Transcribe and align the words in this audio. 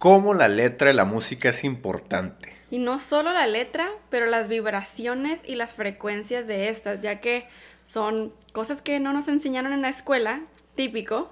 cómo 0.00 0.32
la 0.32 0.48
letra 0.48 0.88
de 0.88 0.94
la 0.94 1.04
música 1.04 1.50
es 1.50 1.62
importante. 1.62 2.54
Y 2.70 2.78
no 2.78 2.98
solo 2.98 3.34
la 3.34 3.46
letra, 3.46 3.90
pero 4.08 4.24
las 4.24 4.48
vibraciones 4.48 5.42
y 5.44 5.56
las 5.56 5.74
frecuencias 5.74 6.46
de 6.46 6.70
estas, 6.70 7.02
ya 7.02 7.20
que 7.20 7.46
son 7.84 8.32
cosas 8.52 8.80
que 8.80 8.98
no 8.98 9.12
nos 9.12 9.28
enseñaron 9.28 9.74
en 9.74 9.82
la 9.82 9.90
escuela, 9.90 10.40
típico. 10.74 11.30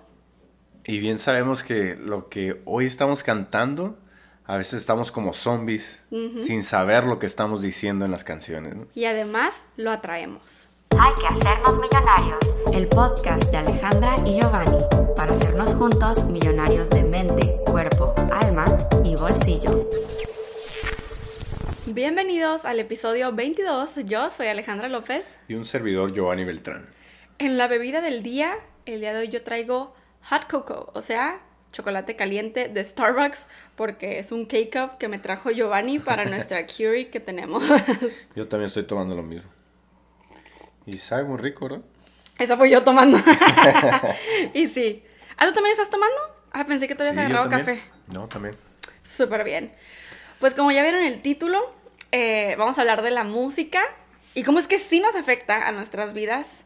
Y 0.85 0.99
bien 0.99 1.19
sabemos 1.19 1.65
que 1.65 1.97
lo 1.97 2.29
que 2.29 2.61
hoy 2.67 2.85
estamos 2.85 3.23
cantando, 3.23 3.99
a 4.45 4.59
veces 4.59 4.75
estamos 4.83 5.13
como 5.13 5.33
zombies, 5.33 6.03
sin 6.45 6.63
saber 6.63 7.05
lo 7.05 7.19
que 7.19 7.25
estamos 7.25 7.63
diciendo 7.63 8.05
en 8.05 8.11
las 8.11 8.23
canciones. 8.23 8.75
Y 8.95 9.07
además 9.07 9.65
lo 9.79 9.93
atraemos. 9.93 10.68
Hay 11.01 11.15
que 11.15 11.29
hacernos 11.29 11.79
millonarios. 11.79 12.39
El 12.73 12.89
podcast 12.89 13.45
de 13.53 13.57
Alejandra 13.57 14.17
y 14.27 14.41
Giovanni 14.41 14.79
para 15.15 15.33
hacernos 15.33 15.75
juntos 15.75 16.25
millonarios 16.25 16.91
de 16.91 17.05
mente, 17.05 17.61
cuerpo, 17.67 18.15
alma 18.33 18.67
y 19.05 19.15
bolsillo. 19.15 19.89
Bienvenidos 21.87 22.65
al 22.65 22.81
episodio 22.81 23.33
22. 23.33 24.07
Yo 24.07 24.29
soy 24.31 24.49
Alejandra 24.49 24.89
López. 24.89 25.39
Y 25.47 25.55
un 25.55 25.65
servidor 25.65 26.13
Giovanni 26.13 26.45
Beltrán. 26.45 26.89
En 27.39 27.59
la 27.59 27.69
bebida 27.69 28.01
del 28.01 28.25
día, 28.25 28.55
el 28.85 28.99
día 28.99 29.13
de 29.13 29.21
hoy 29.21 29.29
yo 29.29 29.45
traigo 29.45 29.95
hot 30.29 30.51
cocoa, 30.51 30.91
o 30.95 31.01
sea, 31.01 31.41
chocolate 31.71 32.17
caliente 32.17 32.69
de 32.69 32.85
Starbucks, 32.85 33.47
porque 33.77 34.19
es 34.19 34.33
un 34.33 34.47
K-Cup 34.47 34.99
que 34.99 35.07
me 35.07 35.21
trajo 35.21 35.53
Giovanni 35.53 36.01
para 36.01 36.25
nuestra 36.29 36.67
Curie 36.67 37.09
que 37.09 37.21
tenemos. 37.21 37.63
Yo 38.35 38.49
también 38.49 38.67
estoy 38.67 38.83
tomando 38.83 39.15
lo 39.15 39.23
mismo. 39.23 39.58
Y 40.89 40.95
sabe 40.95 41.25
muy 41.25 41.37
rico, 41.37 41.69
¿verdad? 41.69 41.85
Esa 42.39 42.57
fue 42.57 42.71
yo 42.71 42.83
tomando. 42.83 43.19
y 44.55 44.69
sí. 44.69 45.05
¿Ah, 45.37 45.45
tú 45.47 45.53
también 45.53 45.73
estás 45.73 45.91
tomando? 45.91 46.17
Ah, 46.51 46.65
pensé 46.65 46.89
que 46.89 46.95
te 46.95 47.03
habías 47.03 47.15
Sí, 47.15 47.21
agarrado 47.21 47.51
café. 47.51 47.83
No, 48.07 48.27
también. 48.27 48.57
Súper 49.05 49.45
bien. 49.45 49.71
Pues 50.41 50.55
como 50.55 50.73
ya 50.73 50.81
vieron 50.83 51.03
el 51.03 51.21
título, 51.21 51.75
eh, 52.11 52.55
vamos 52.57 52.79
a 52.79 52.81
hablar 52.81 53.03
de 53.03 53.11
la 53.11 53.23
música 53.23 53.83
y 54.35 54.45
cómo 54.45 54.61
es 54.61 54.67
que 54.67 54.79
sí 54.79 55.01
nos 55.01 55.15
afecta 55.15 55.69
a 55.69 55.73
nuestras 55.73 56.15
vidas 56.15 56.65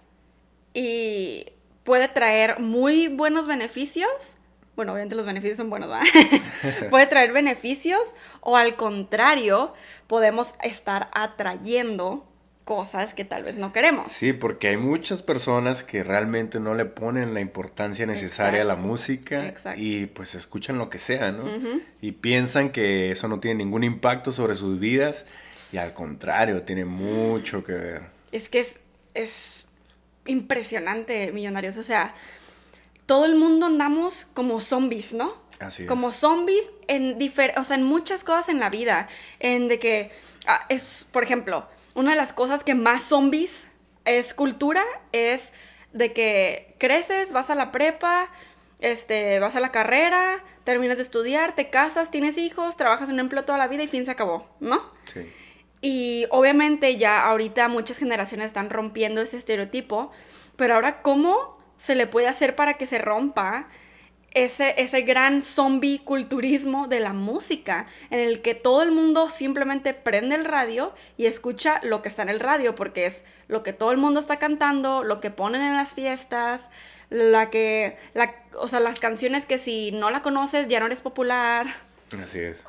y 0.73 1.47
puede 1.83 2.07
traer 2.07 2.61
muy 2.61 3.09
buenos 3.09 3.49
beneficios. 3.49 4.37
Bueno, 4.77 4.93
obviamente 4.93 5.17
los 5.17 5.27
beneficios 5.27 5.57
son 5.57 5.69
buenos, 5.69 5.91
¿verdad? 5.91 6.07
puede 6.91 7.09
traer 7.09 7.33
beneficios 7.33 8.15
o 8.41 8.57
al 8.57 8.77
contrario, 8.77 9.75
podemos 10.07 10.55
estar 10.63 11.11
atrayendo 11.13 12.32
cosas 12.65 13.15
que 13.15 13.25
tal 13.25 13.43
vez 13.43 13.57
no 13.57 13.73
queremos. 13.73 14.11
Sí, 14.11 14.33
porque 14.33 14.69
hay 14.69 14.77
muchas 14.77 15.23
personas 15.23 15.83
que 15.83 16.05
realmente 16.05 16.61
no 16.61 16.75
le 16.75 16.85
ponen 16.85 17.35
la 17.35 17.41
importancia 17.41 18.07
necesaria 18.07 18.63
a 18.63 18.65
la 18.65 18.77
música 18.77 19.47
exacto. 19.47 19.81
y 19.83 20.07
pues 20.07 20.35
escuchan 20.35 20.79
lo 20.79 20.89
que 20.89 20.99
sea, 20.99 21.33
¿no? 21.33 21.45
Y 22.01 22.13
piensan 22.13 22.71
que 22.71 23.11
eso 23.11 23.29
no 23.29 23.41
tiene 23.41 23.65
ningún 23.65 23.85
impacto 23.85 24.33
sobre 24.33 24.55
sus 24.55 24.79
vidas 24.79 25.25
y 25.73 25.79
al 25.79 25.93
contrario, 25.93 26.63
tiene 26.63 26.85
mucho 26.85 27.65
que 27.65 27.73
ver. 27.73 28.03
Es 28.31 28.49
que 28.49 28.61
es, 28.61 28.79
es 29.15 29.67
impresionante, 30.27 31.33
millonarios. 31.33 31.77
O 31.79 31.83
sea, 31.83 32.15
todo 33.07 33.25
el 33.25 33.35
mundo 33.35 33.67
andamos 33.67 34.27
como 34.35 34.61
zombies, 34.61 35.15
¿no? 35.15 35.35
Así 35.59 35.83
es. 35.83 35.89
Como 35.89 36.13
zombies 36.13 36.71
en 36.89 37.19
difer 37.19 37.55
o 37.57 37.65
sea, 37.65 37.77
en 37.77 37.85
muchas 37.85 38.23
cosas 38.25 38.49
en 38.49 38.61
la 38.61 38.71
vida. 38.71 39.09
En 39.41 39.69
de 39.69 39.79
que 39.79 40.11
ah, 40.47 40.65
es, 40.69 41.07
por 41.11 41.23
ejemplo, 41.25 41.67
una 41.95 42.13
de 42.13 42.17
las 42.17 42.33
cosas 42.33 42.65
que 42.65 42.75
más 42.75 43.03
zombies 43.03 43.67
es 44.05 44.35
cultura, 44.35 44.83
es 45.13 45.53
de 45.93 46.13
que 46.13 46.75
creces, 46.79 47.33
vas 47.33 47.51
a 47.51 47.55
la 47.55 47.71
prepa, 47.73 48.31
este, 48.81 49.39
vas 49.39 49.57
a 49.57 49.61
la 49.61 49.71
carrera, 49.71 50.43
terminas 50.65 50.97
de 50.97 51.03
estudiar, 51.03 51.55
te 51.55 51.71
casas, 51.71 52.11
tienes 52.11 52.39
hijos, 52.39 52.77
trabajas 52.77 53.09
en 53.09 53.15
un 53.15 53.21
empleo 53.21 53.45
toda 53.45 53.59
la 53.59 53.69
vida 53.69 53.83
y 53.83 53.89
fin 53.89 54.05
se 54.05 54.11
acabó, 54.11 54.49
¿no? 54.61 54.83
Sí. 55.13 55.31
Y 55.81 56.27
obviamente 56.31 56.97
ya 56.97 57.25
ahorita 57.27 57.69
muchas 57.69 57.99
generaciones 57.99 58.47
están 58.47 58.71
rompiendo 58.71 59.21
ese 59.21 59.37
estereotipo, 59.37 60.13
pero 60.57 60.75
ahora 60.75 61.03
¿cómo 61.03 61.59
se 61.77 61.97
le 61.97 62.07
puede 62.07 62.29
hacer 62.29 62.55
para 62.55 62.75
que 62.75 62.87
se 62.87 62.99
rompa 62.99 63.67
ese, 64.35 64.75
ese 64.79 65.03
gran 65.03 65.43
zombie 65.43 65.99
culturismo 65.99 66.89
de 66.89 67.01
la 67.01 67.13
música, 67.13 67.87
en 68.11 68.19
el 68.21 68.43
que 68.43 68.55
todo 68.55 68.83
el 68.83 68.91
mundo 68.91 69.31
simplemente 69.31 69.95
prende 69.95 70.35
el 70.35 70.45
radio 70.45 70.95
y 71.17 71.27
escucha 71.27 71.81
lo 71.83 72.03
que 72.03 72.09
está 72.09 72.23
en 72.23 72.29
el 72.29 72.41
radio, 72.41 72.75
porque 72.75 73.07
es 73.07 73.25
lo 73.49 73.63
que 73.63 73.73
todo 73.73 73.93
el 73.93 73.99
mundo 73.99 74.21
está 74.21 74.39
cantando, 74.39 75.05
lo 75.05 75.21
que 75.21 75.31
ponen 75.31 75.63
en 75.63 75.77
las 75.77 75.95
fiestas, 75.95 76.71
la 77.11 77.51
que, 77.51 77.99
la, 78.15 78.35
o 78.59 78.69
sea, 78.69 78.81
las 78.81 79.01
canciones 79.01 79.45
que 79.45 79.59
si 79.59 79.93
no 79.93 80.11
la 80.11 80.23
conoces 80.23 80.69
ya 80.69 80.81
no 80.81 80.87
eres 80.87 81.03
popular 81.03 81.67
Así 82.23 82.39
es. 82.39 82.65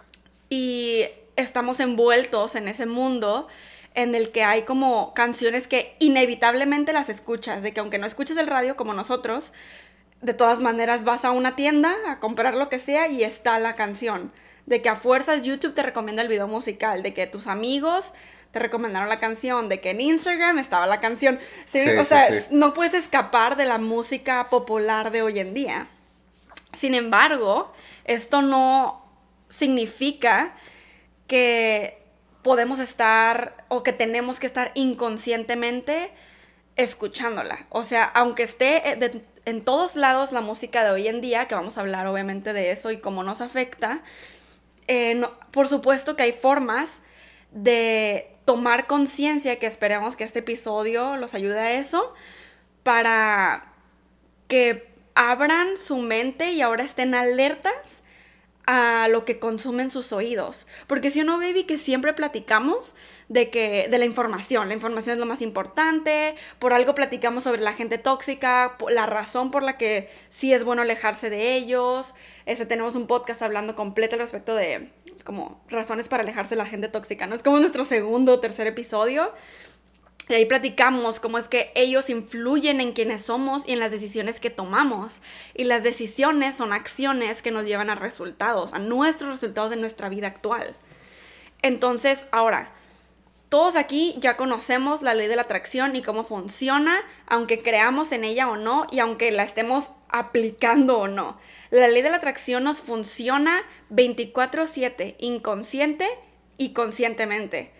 y 0.49 1.05
estamos 1.37 1.79
envueltos 1.79 2.55
en 2.55 2.67
ese 2.67 2.85
mundo 2.85 3.47
en 3.95 4.15
el 4.15 4.31
que 4.31 4.43
hay 4.43 4.63
como 4.63 5.13
canciones 5.13 5.67
que 5.67 5.95
inevitablemente 5.99 6.93
las 6.93 7.09
escuchas, 7.09 7.61
de 7.61 7.73
que 7.73 7.79
aunque 7.79 7.99
no 7.99 8.07
escuches 8.07 8.37
el 8.37 8.47
radio 8.47 8.75
como 8.75 8.93
nosotros, 8.93 9.53
de 10.23 10.33
todas 10.33 10.59
maneras 10.59 11.03
vas 11.03 11.25
a 11.25 11.31
una 11.31 11.55
tienda 11.55 11.93
a 12.07 12.19
comprar 12.19 12.55
lo 12.55 12.69
que 12.69 12.79
sea 12.79 13.07
y 13.07 13.23
está 13.23 13.59
la 13.59 13.75
canción. 13.75 14.31
De 14.65 14.81
que 14.81 14.89
a 14.89 14.95
fuerzas 14.95 15.43
YouTube 15.43 15.73
te 15.73 15.83
recomienda 15.83 16.21
el 16.21 16.29
video 16.29 16.47
musical, 16.47 17.03
de 17.03 17.13
que 17.13 17.27
tus 17.27 17.47
amigos 17.47 18.13
te 18.51 18.59
recomendaron 18.59 19.09
la 19.09 19.19
canción, 19.19 19.67
de 19.67 19.81
que 19.81 19.89
en 19.89 19.99
Instagram 19.99 20.59
estaba 20.59 20.85
la 20.87 20.99
canción. 21.01 21.39
¿Sí? 21.65 21.81
Sí, 21.83 21.89
o 21.97 22.03
sea, 22.03 22.31
sí. 22.31 22.45
no 22.51 22.73
puedes 22.73 22.93
escapar 22.93 23.57
de 23.57 23.65
la 23.65 23.77
música 23.79 24.49
popular 24.49 25.11
de 25.11 25.21
hoy 25.21 25.39
en 25.39 25.53
día. 25.53 25.87
Sin 26.71 26.93
embargo, 26.93 27.73
esto 28.05 28.41
no 28.41 29.03
significa 29.49 30.55
que 31.27 32.01
podemos 32.43 32.79
estar 32.79 33.65
o 33.69 33.83
que 33.83 33.91
tenemos 33.93 34.39
que 34.39 34.47
estar 34.47 34.71
inconscientemente 34.75 36.11
escuchándola. 36.75 37.65
O 37.69 37.83
sea, 37.83 38.03
aunque 38.03 38.43
esté 38.43 38.89
eh, 38.91 38.95
de- 38.95 39.25
en 39.45 39.63
todos 39.63 39.95
lados 39.95 40.31
la 40.31 40.41
música 40.41 40.83
de 40.83 40.91
hoy 40.91 41.07
en 41.07 41.21
día, 41.21 41.47
que 41.47 41.55
vamos 41.55 41.77
a 41.77 41.81
hablar 41.81 42.07
obviamente 42.07 42.53
de 42.53 42.71
eso 42.71 42.91
y 42.91 42.97
cómo 42.97 43.23
nos 43.23 43.41
afecta, 43.41 44.01
eh, 44.87 45.21
por 45.51 45.67
supuesto 45.67 46.15
que 46.15 46.23
hay 46.23 46.31
formas 46.33 47.01
de 47.51 48.35
tomar 48.45 48.87
conciencia, 48.87 49.59
que 49.59 49.67
esperemos 49.67 50.15
que 50.15 50.23
este 50.23 50.39
episodio 50.39 51.17
los 51.17 51.33
ayude 51.33 51.59
a 51.59 51.71
eso, 51.73 52.13
para 52.83 53.73
que 54.47 54.89
abran 55.15 55.77
su 55.77 55.97
mente 55.97 56.51
y 56.51 56.61
ahora 56.61 56.83
estén 56.83 57.15
alertas 57.15 58.01
a 58.65 59.07
lo 59.09 59.25
que 59.25 59.39
consumen 59.39 59.89
sus 59.89 60.11
oídos. 60.11 60.67
Porque 60.87 61.11
si 61.11 61.21
o 61.21 61.23
no, 61.23 61.37
baby, 61.37 61.65
que 61.65 61.77
siempre 61.77 62.13
platicamos 62.13 62.95
de 63.29 63.49
que 63.49 63.87
de 63.89 63.97
la 63.97 64.05
información, 64.05 64.67
la 64.67 64.73
información 64.73 65.13
es 65.13 65.19
lo 65.19 65.25
más 65.25 65.41
importante, 65.41 66.35
por 66.59 66.73
algo 66.73 66.95
platicamos 66.95 67.43
sobre 67.43 67.61
la 67.61 67.73
gente 67.73 67.97
tóxica, 67.97 68.77
la 68.89 69.05
razón 69.05 69.51
por 69.51 69.63
la 69.63 69.77
que 69.77 70.09
sí 70.29 70.53
es 70.53 70.63
bueno 70.63 70.81
alejarse 70.81 71.29
de 71.29 71.55
ellos. 71.55 72.13
Este, 72.45 72.65
tenemos 72.65 72.95
un 72.95 73.07
podcast 73.07 73.41
hablando 73.41 73.75
completo 73.75 74.15
al 74.15 74.21
respecto 74.21 74.55
de 74.55 74.89
como 75.23 75.61
razones 75.69 76.07
para 76.07 76.23
alejarse 76.23 76.51
de 76.51 76.57
la 76.57 76.65
gente 76.65 76.89
tóxica, 76.89 77.27
¿no? 77.27 77.35
Es 77.35 77.43
como 77.43 77.59
nuestro 77.59 77.85
segundo 77.85 78.33
o 78.33 78.39
tercer 78.39 78.67
episodio. 78.67 79.31
Y 80.29 80.33
ahí 80.35 80.45
platicamos 80.45 81.19
cómo 81.19 81.37
es 81.37 81.49
que 81.49 81.71
ellos 81.75 82.09
influyen 82.09 82.79
en 82.79 82.93
quienes 82.93 83.23
somos 83.23 83.67
y 83.67 83.73
en 83.73 83.79
las 83.79 83.91
decisiones 83.91 84.39
que 84.39 84.49
tomamos. 84.49 85.21
Y 85.53 85.65
las 85.65 85.83
decisiones 85.83 86.55
son 86.55 86.71
acciones 86.71 87.41
que 87.41 87.51
nos 87.51 87.65
llevan 87.65 87.89
a 87.89 87.95
resultados, 87.95 88.73
a 88.73 88.79
nuestros 88.79 89.31
resultados 89.31 89.69
de 89.69 89.75
nuestra 89.75 90.07
vida 90.07 90.27
actual. 90.27 90.77
Entonces, 91.61 92.25
ahora, 92.31 92.71
todos 93.53 93.75
aquí 93.75 94.15
ya 94.17 94.35
conocemos 94.35 95.03
la 95.03 95.13
ley 95.13 95.27
de 95.27 95.35
la 95.35 95.43
atracción 95.43 95.95
y 95.95 96.01
cómo 96.01 96.23
funciona, 96.23 97.03
aunque 97.27 97.61
creamos 97.61 98.11
en 98.11 98.23
ella 98.23 98.49
o 98.49 98.57
no 98.57 98.87
y 98.89 98.97
aunque 98.97 99.31
la 99.31 99.43
estemos 99.43 99.91
aplicando 100.09 100.97
o 100.97 101.07
no. 101.07 101.37
La 101.69 101.87
ley 101.87 102.01
de 102.01 102.09
la 102.09 102.17
atracción 102.17 102.63
nos 102.63 102.81
funciona 102.81 103.61
24/7, 103.91 105.17
inconsciente 105.19 106.09
y 106.57 106.73
conscientemente. 106.73 107.71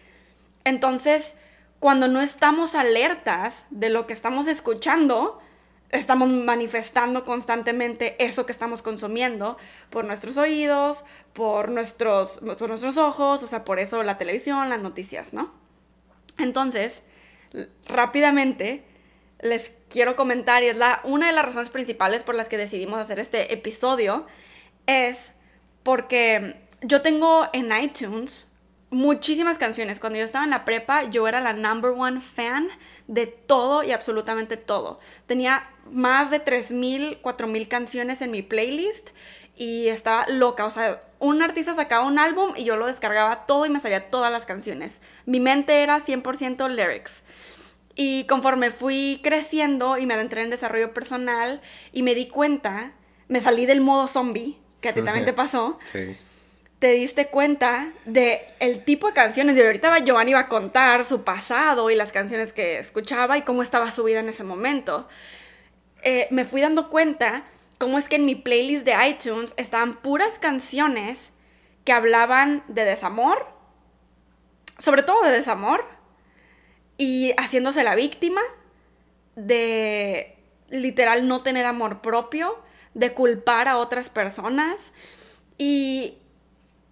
Entonces, 0.64 1.34
cuando 1.80 2.08
no 2.08 2.22
estamos 2.22 2.76
alertas 2.76 3.66
de 3.72 3.90
lo 3.90 4.06
que 4.06 4.14
estamos 4.14 4.46
escuchando, 4.46 5.42
estamos 5.90 6.30
manifestando 6.30 7.26
constantemente 7.26 8.16
eso 8.24 8.46
que 8.46 8.52
estamos 8.52 8.84
consumiendo 8.84 9.58
por 9.90 10.06
nuestros 10.06 10.38
oídos, 10.38 11.04
por 11.34 11.70
nuestros, 11.70 12.42
por 12.60 12.70
nuestros 12.70 12.98
ojos, 12.98 13.42
o 13.42 13.48
sea, 13.48 13.66
por 13.66 13.80
eso 13.80 14.04
la 14.04 14.20
televisión, 14.20 14.70
las 14.70 14.80
noticias, 14.80 15.34
¿no? 15.34 15.63
Entonces, 16.38 17.04
rápidamente 17.86 18.84
les 19.40 19.74
quiero 19.90 20.16
comentar, 20.16 20.64
y 20.64 20.68
es 20.68 20.78
la, 20.78 21.02
una 21.04 21.28
de 21.28 21.34
las 21.34 21.46
razones 21.46 21.70
principales 21.70 22.24
por 22.24 22.36
las 22.36 22.50
que 22.50 22.58
decidimos 22.58 23.00
hacer 23.00 23.20
este 23.20 23.54
episodio, 23.54 24.26
es 24.88 25.34
porque 25.84 26.56
yo 26.82 27.02
tengo 27.02 27.48
en 27.54 27.72
iTunes 27.76 28.48
muchísimas 28.90 29.58
canciones. 29.58 30.00
Cuando 30.00 30.20
yo 30.20 30.26
estaba 30.26 30.46
en 30.46 30.52
la 30.52 30.66
prepa, 30.66 31.04
yo 31.10 31.28
era 31.28 31.42
la 31.42 31.54
number 31.54 31.92
one 31.92 32.22
fan 32.22 32.70
de 33.08 33.28
todo 33.28 33.84
y 33.84 33.92
absolutamente 33.92 34.56
todo. 34.56 35.00
Tenía 35.26 35.70
más 35.92 36.32
de 36.32 36.44
3.000, 36.44 37.22
4.000 37.22 37.68
canciones 37.68 38.22
en 38.22 38.32
mi 38.32 38.42
playlist 38.42 39.10
y 39.58 39.88
estaba 39.88 40.26
loca. 40.28 40.66
O 40.66 40.70
sea, 40.70 41.02
un 41.24 41.42
artista 41.42 41.74
sacaba 41.74 42.06
un 42.06 42.20
álbum 42.20 42.52
y 42.54 42.66
yo 42.66 42.76
lo 42.76 42.86
descargaba 42.86 43.46
todo 43.46 43.66
y 43.66 43.70
me 43.70 43.80
sabía 43.80 44.10
todas 44.10 44.30
las 44.30 44.46
canciones. 44.46 45.02
Mi 45.26 45.40
mente 45.40 45.82
era 45.82 46.00
100% 46.00 46.70
lyrics. 46.70 47.24
Y 47.96 48.26
conforme 48.26 48.72
fui 48.72 49.22
creciendo 49.24 49.98
y 49.98 50.06
me 50.06 50.16
adentré 50.16 50.42
en 50.42 50.50
desarrollo 50.50 50.94
personal 50.94 51.62
y 51.94 52.04
me 52.04 52.14
di 52.14 52.28
cuenta, 52.28 52.92
me 53.30 53.40
salí 53.40 53.66
del 53.66 53.80
modo 53.80 54.10
zombie, 54.10 54.58
que 54.82 54.90
a 54.90 54.94
ti 54.94 55.02
también 55.02 55.24
te 55.24 55.32
pasó. 55.44 55.80
Sí. 55.86 56.18
Te 56.80 56.92
diste 56.92 57.28
cuenta 57.28 57.94
de 58.04 58.42
el 58.60 58.84
tipo 58.84 59.08
de 59.08 59.14
canciones. 59.14 59.56
Y 59.56 59.62
ahorita 59.62 60.00
Giovanni 60.00 60.32
iba 60.32 60.42
a 60.42 60.50
contar 60.50 61.06
su 61.06 61.24
pasado 61.24 61.90
y 61.90 61.96
las 61.96 62.12
canciones 62.12 62.52
que 62.52 62.80
escuchaba 62.80 63.38
y 63.38 63.44
cómo 63.44 63.64
estaba 63.64 63.92
su 63.92 64.04
vida 64.04 64.20
en 64.20 64.28
ese 64.28 64.44
momento. 64.44 65.08
Eh, 66.02 66.28
me 66.32 66.44
fui 66.44 66.60
dando 66.60 66.90
cuenta 66.90 67.46
cómo 67.84 67.98
es 67.98 68.08
que 68.08 68.16
en 68.16 68.24
mi 68.24 68.36
playlist 68.36 68.86
de 68.86 68.96
iTunes 69.10 69.54
estaban 69.58 69.96
puras 69.96 70.40
canciones 70.40 71.34
que 71.84 71.92
hablaban 71.92 72.64
de 72.70 72.86
desamor, 72.86 73.46
sobre 74.80 75.04
todo 75.04 75.22
de 75.24 75.32
desamor, 75.32 75.84
y 76.98 77.34
haciéndose 77.38 77.84
la 77.84 77.96
víctima, 77.96 78.40
de 79.36 80.38
literal 80.70 81.28
no 81.28 81.44
tener 81.44 81.66
amor 81.66 82.02
propio, 82.02 82.58
de 82.94 83.12
culpar 83.12 83.68
a 83.68 83.78
otras 83.78 84.08
personas. 84.08 84.94
Y 85.58 86.20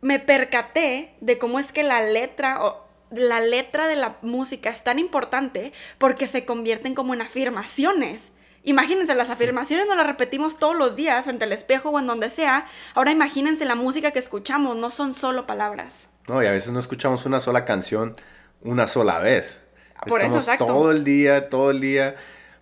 me 0.02 0.20
percaté 0.20 1.16
de 1.22 1.38
cómo 1.38 1.58
es 1.58 1.72
que 1.72 1.84
la 1.84 2.04
letra 2.04 2.66
o 2.66 2.86
la 3.12 3.40
letra 3.40 3.88
de 3.88 3.96
la 3.96 4.18
música 4.22 4.70
es 4.70 4.84
tan 4.84 5.00
importante 5.00 5.72
porque 5.98 6.28
se 6.28 6.44
convierten 6.44 6.96
como 6.96 7.14
en 7.14 7.22
afirmaciones. 7.22 8.34
Imagínense, 8.64 9.16
las 9.16 9.30
afirmaciones 9.30 9.88
no 9.88 9.96
las 9.96 10.06
repetimos 10.06 10.58
todos 10.58 10.76
los 10.76 10.96
días 10.96 11.26
frente 11.26 11.46
al 11.46 11.52
espejo 11.52 11.90
o 11.90 12.00
en 12.00 12.08
donde 12.08 12.30
sea. 12.30 12.68
Ahora 12.94 13.12
imagínense 13.12 13.66
la 13.66 13.76
música 13.76 14.12
que 14.12 14.20
escuchamos, 14.20 14.78
no 14.78 14.90
son 14.90 15.14
solo 15.14 15.48
palabras. 15.48 16.08
No, 16.28 16.44
y 16.44 16.46
a 16.46 16.52
veces 16.52 16.72
no 16.72 16.80
escuchamos 16.80 17.26
una 17.26 17.40
sola 17.40 17.66
canción 17.66 18.16
una 18.64 18.88
sola 18.88 19.20
vez. 19.20 19.62
Por 20.08 20.22
eso, 20.22 20.38
exacto. 20.38 20.66
Todo 20.66 20.92
el 20.92 21.04
día, 21.04 21.50
todo 21.50 21.72
el 21.72 21.82
día. 21.82 22.16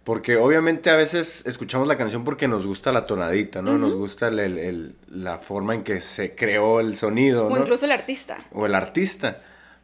Porque 0.04 0.38
obviamente 0.38 0.90
a 0.90 0.96
veces 0.96 1.46
escuchamos 1.46 1.88
la 1.88 1.98
canción 1.98 2.24
porque 2.24 2.48
nos 2.48 2.66
gusta 2.66 2.92
la 2.92 3.06
tonadita, 3.06 3.62
¿no? 3.62 3.78
Nos 3.78 3.94
gusta 3.94 4.32
la 4.32 5.40
forma 5.40 5.76
en 5.76 5.84
que 5.84 6.02
se 6.02 6.36
creó 6.36 6.80
el 6.80 6.98
sonido, 6.98 7.48
O 7.48 7.58
incluso 7.58 7.86
el 7.86 7.92
artista. 7.92 8.38
O 8.52 8.66
el 8.66 8.76
artista. 8.76 9.42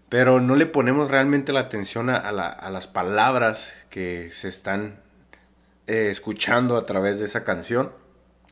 Pero 0.09 0.39
no 0.39 0.55
le 0.55 0.65
ponemos 0.65 1.11
realmente 1.11 1.53
la 1.53 1.61
atención 1.61 2.09
a, 2.09 2.31
las 2.31 2.87
palabras 2.87 3.73
que 3.89 4.31
se 4.33 4.47
están 4.47 4.99
eh, 5.87 6.09
escuchando 6.09 6.77
a 6.77 6.85
través 6.85 7.19
de 7.19 7.25
esa 7.25 7.43
canción. 7.43 7.91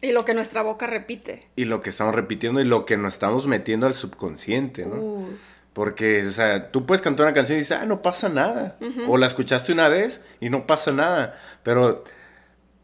Y 0.01 0.11
lo 0.11 0.25
que 0.25 0.33
nuestra 0.33 0.61
boca 0.61 0.85
repite. 0.87 1.49
Y 1.55 1.65
lo 1.65 1.81
que 1.81 1.89
estamos 1.89 2.13
repitiendo 2.13 2.59
y 2.59 2.65
lo 2.65 2.85
que 2.85 2.97
nos 2.97 3.13
estamos 3.13 3.47
metiendo 3.47 3.87
al 3.87 3.93
subconsciente, 3.93 4.85
¿no? 4.85 4.95
Uh. 4.95 5.37
Porque, 5.73 6.25
o 6.25 6.29
sea, 6.29 6.71
tú 6.71 6.85
puedes 6.85 7.01
cantar 7.01 7.25
una 7.25 7.33
canción 7.33 7.57
y 7.57 7.61
dices, 7.61 7.77
ah, 7.81 7.85
no 7.85 8.01
pasa 8.01 8.29
nada. 8.29 8.77
O 9.07 9.17
la 9.17 9.25
escuchaste 9.25 9.73
una 9.73 9.89
vez 9.89 10.21
y 10.39 10.51
no 10.51 10.67
pasa 10.67 10.91
nada. 10.91 11.39
Pero 11.63 12.03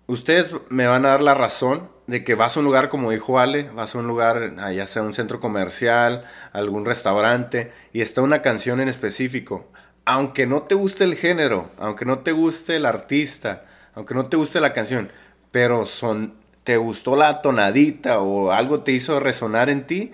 ustedes 0.07 0.55
me 0.69 0.87
van 0.87 1.05
a 1.05 1.09
dar 1.09 1.21
la 1.21 1.35
razón 1.35 1.87
de 2.07 2.23
que 2.23 2.33
vas 2.33 2.57
a 2.57 2.61
un 2.61 2.65
lugar, 2.65 2.89
como 2.89 3.11
dijo 3.11 3.39
Ale, 3.39 3.69
vas 3.75 3.93
a 3.93 3.99
un 3.99 4.07
lugar, 4.07 4.55
ah, 4.57 4.71
ya 4.71 4.87
sea 4.87 5.03
un 5.03 5.13
centro 5.13 5.39
comercial, 5.39 6.25
algún 6.51 6.85
restaurante, 6.85 7.71
y 7.93 8.01
está 8.01 8.21
una 8.21 8.41
canción 8.41 8.81
en 8.81 8.89
específico. 8.89 9.67
Aunque 10.05 10.47
no 10.47 10.63
te 10.63 10.73
guste 10.73 11.03
el 11.03 11.15
género, 11.15 11.69
aunque 11.77 12.05
no 12.05 12.19
te 12.19 12.31
guste 12.31 12.77
el 12.77 12.87
artista, 12.87 13.65
aunque 13.95 14.13
no 14.13 14.27
te 14.27 14.37
guste 14.37 14.59
la 14.59 14.73
canción, 14.73 15.11
pero 15.51 15.85
son, 15.85 16.35
te 16.63 16.77
gustó 16.77 17.15
la 17.15 17.41
tonadita 17.41 18.19
o 18.19 18.51
algo 18.51 18.81
te 18.81 18.91
hizo 18.91 19.19
resonar 19.19 19.69
en 19.69 19.87
ti, 19.87 20.11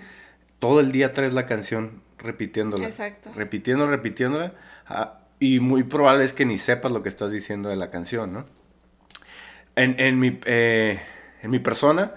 todo 0.58 0.80
el 0.80 0.92
día 0.92 1.12
traes 1.12 1.32
la 1.32 1.46
canción 1.46 2.02
repitiéndola. 2.18 2.86
Exacto. 2.86 3.30
Repitiendo, 3.34 3.86
repitiéndola. 3.86 4.54
Ah, 4.86 5.20
y 5.38 5.60
muy 5.60 5.82
probable 5.82 6.24
es 6.24 6.32
que 6.32 6.46
ni 6.46 6.58
sepas 6.58 6.92
lo 6.92 7.02
que 7.02 7.08
estás 7.08 7.30
diciendo 7.30 7.68
de 7.68 7.76
la 7.76 7.90
canción, 7.90 8.32
¿no? 8.32 8.46
En, 9.74 10.00
en, 10.00 10.18
mi, 10.18 10.40
eh, 10.46 10.98
en 11.42 11.50
mi 11.50 11.58
persona, 11.58 12.14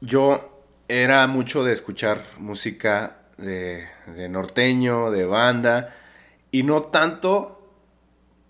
yo 0.00 0.40
era 0.88 1.26
mucho 1.26 1.64
de 1.64 1.74
escuchar 1.74 2.22
música 2.38 3.18
de, 3.36 3.86
de 4.06 4.28
norteño, 4.30 5.10
de 5.10 5.26
banda, 5.26 5.94
y 6.50 6.62
no 6.62 6.82
tanto 6.82 7.63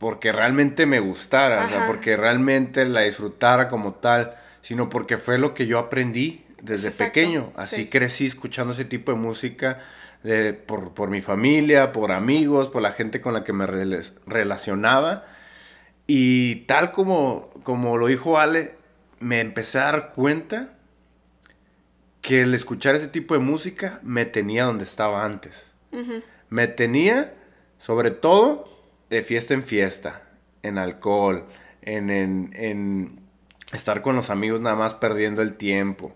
porque 0.05 0.33
realmente 0.33 0.85
me 0.85 1.01
gustara, 1.01 1.65
o 1.65 1.69
sea, 1.71 1.87
porque 1.87 2.15
realmente 2.15 2.85
la 2.85 3.01
disfrutara 3.01 3.69
como 3.69 3.95
tal, 3.95 4.37
sino 4.61 4.91
porque 4.91 5.17
fue 5.17 5.39
lo 5.39 5.55
que 5.55 5.67
yo 5.67 5.79
aprendí 5.79 6.45
desde 6.61 6.91
pequeño. 6.91 7.55
Así 7.57 7.87
crecí 7.87 8.27
escuchando 8.27 8.75
ese 8.75 8.85
tipo 8.85 9.13
de 9.13 9.17
música 9.17 9.79
por, 10.67 11.09
mi 11.09 11.23
familia, 11.23 11.91
por 11.91 12.13
amigos, 12.13 12.69
por 12.69 12.83
la 12.83 12.93
gente 12.93 13.23
con 13.23 13.33
la 13.33 13.45
que 13.45 13.55
me 13.55 13.67
relacionaba. 14.27 15.25
Y 16.07 16.57
tal 16.67 16.93
como, 16.93 17.49
como 17.63 17.97
lo 17.97 18.09
dijo 18.09 18.39
Ale, 18.39 18.75
me 19.21 19.41
empecé 19.41 19.79
a 19.79 19.85
dar 19.85 20.13
cuenta 20.13 20.75
que 22.21 22.43
el 22.43 22.53
escuchar 22.53 22.95
ese 22.95 23.09
tipo 23.09 23.33
de 23.33 23.41
música 23.41 24.01
me 24.03 24.27
tenía 24.27 24.65
donde 24.65 24.85
estaba 24.85 25.25
antes. 25.25 25.73
Me 26.51 26.69
tenía, 26.69 27.33
sobre 27.79 28.11
todo, 28.11 28.74
de 29.11 29.23
fiesta 29.23 29.55
en 29.55 29.65
fiesta, 29.65 30.23
en 30.63 30.79
alcohol, 30.79 31.47
en, 31.83 32.11
en, 32.11 33.21
estar 33.73 34.03
con 34.03 34.17
los 34.17 34.31
amigos 34.31 34.61
nada 34.61 34.77
más 34.77 34.95
perdiendo 34.95 35.43
el 35.43 35.55
tiempo, 35.55 36.15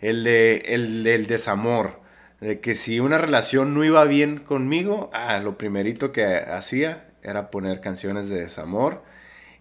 el, 0.00 0.24
de, 0.24 0.62
el 0.66 1.02
del 1.02 1.26
desamor 1.26 2.00
de 2.40 2.60
que 2.60 2.74
si 2.74 3.00
una 3.00 3.18
relación 3.18 3.74
no 3.74 3.84
iba 3.84 4.04
bien 4.04 4.38
conmigo, 4.38 5.10
ah, 5.12 5.38
lo 5.38 5.58
primerito 5.58 6.12
que 6.12 6.24
hacía 6.24 7.08
era 7.22 7.50
poner 7.50 7.80
canciones 7.80 8.28
de 8.28 8.40
desamor 8.40 9.02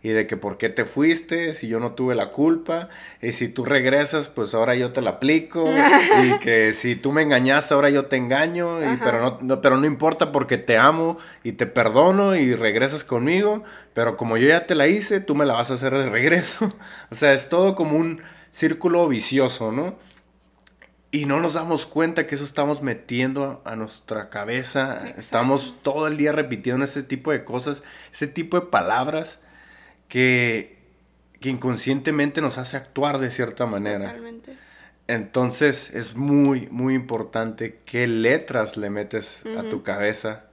y 0.07 0.11
de 0.11 0.25
que 0.25 0.37
por 0.37 0.57
qué 0.57 0.69
te 0.69 0.85
fuiste, 0.85 1.53
si 1.53 1.67
yo 1.67 1.81
no 1.81 1.91
tuve 1.91 2.15
la 2.15 2.31
culpa, 2.31 2.87
y 3.21 3.33
si 3.33 3.49
tú 3.49 3.65
regresas, 3.65 4.29
pues 4.29 4.53
ahora 4.53 4.73
yo 4.73 4.93
te 4.93 5.01
la 5.01 5.11
aplico, 5.11 5.69
y 6.23 6.39
que 6.39 6.71
si 6.71 6.95
tú 6.95 7.11
me 7.11 7.23
engañaste, 7.23 7.73
ahora 7.73 7.89
yo 7.89 8.05
te 8.05 8.15
engaño, 8.15 8.81
y, 8.81 8.97
pero, 9.03 9.39
no, 9.41 9.59
pero 9.59 9.75
no 9.75 9.85
importa 9.85 10.31
porque 10.31 10.57
te 10.57 10.77
amo 10.77 11.17
y 11.43 11.51
te 11.51 11.65
perdono 11.65 12.37
y 12.37 12.55
regresas 12.55 13.03
conmigo, 13.03 13.65
pero 13.93 14.15
como 14.15 14.37
yo 14.37 14.47
ya 14.47 14.65
te 14.65 14.75
la 14.75 14.87
hice, 14.87 15.19
tú 15.19 15.35
me 15.35 15.45
la 15.45 15.55
vas 15.55 15.71
a 15.71 15.73
hacer 15.73 15.93
de 15.93 16.09
regreso. 16.09 16.73
o 17.11 17.15
sea, 17.15 17.33
es 17.33 17.49
todo 17.49 17.75
como 17.75 17.97
un 17.97 18.21
círculo 18.49 19.09
vicioso, 19.09 19.73
¿no? 19.73 19.97
Y 21.11 21.25
no 21.25 21.41
nos 21.41 21.55
damos 21.55 21.85
cuenta 21.85 22.27
que 22.27 22.35
eso 22.35 22.45
estamos 22.45 22.81
metiendo 22.81 23.61
a, 23.65 23.75
nuestra 23.75 24.29
cabeza. 24.29 25.05
Estamos 25.17 25.75
todo 25.81 26.07
el 26.07 26.15
día 26.15 26.31
repitiendo 26.31 26.85
ese 26.85 27.03
tipo 27.03 27.31
de 27.31 27.43
cosas, 27.43 27.83
ese 28.13 28.27
tipo 28.29 28.57
de 28.57 28.67
palabras 28.67 29.39
que, 30.07 30.77
que 31.39 31.49
inconscientemente 31.49 32.41
nos 32.41 32.57
hace 32.57 32.77
actuar 32.77 33.19
de 33.19 33.31
cierta 33.31 33.65
manera. 33.65 34.07
Totalmente. 34.07 34.57
Entonces 35.07 35.89
es 35.93 36.15
muy, 36.15 36.67
muy 36.69 36.93
importante 36.93 37.79
qué 37.85 38.07
letras 38.07 38.75
le 38.75 38.89
metes 38.89 39.37
a 39.57 39.63
tu 39.63 39.81
cabeza 39.81 40.45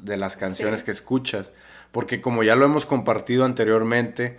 de 0.00 0.16
las 0.18 0.36
canciones 0.36 0.84
que 0.84 0.90
escuchas. 0.90 1.50
Porque 1.92 2.20
como 2.20 2.42
ya 2.42 2.54
lo 2.54 2.64
hemos 2.64 2.84
compartido 2.84 3.44
anteriormente, 3.44 4.38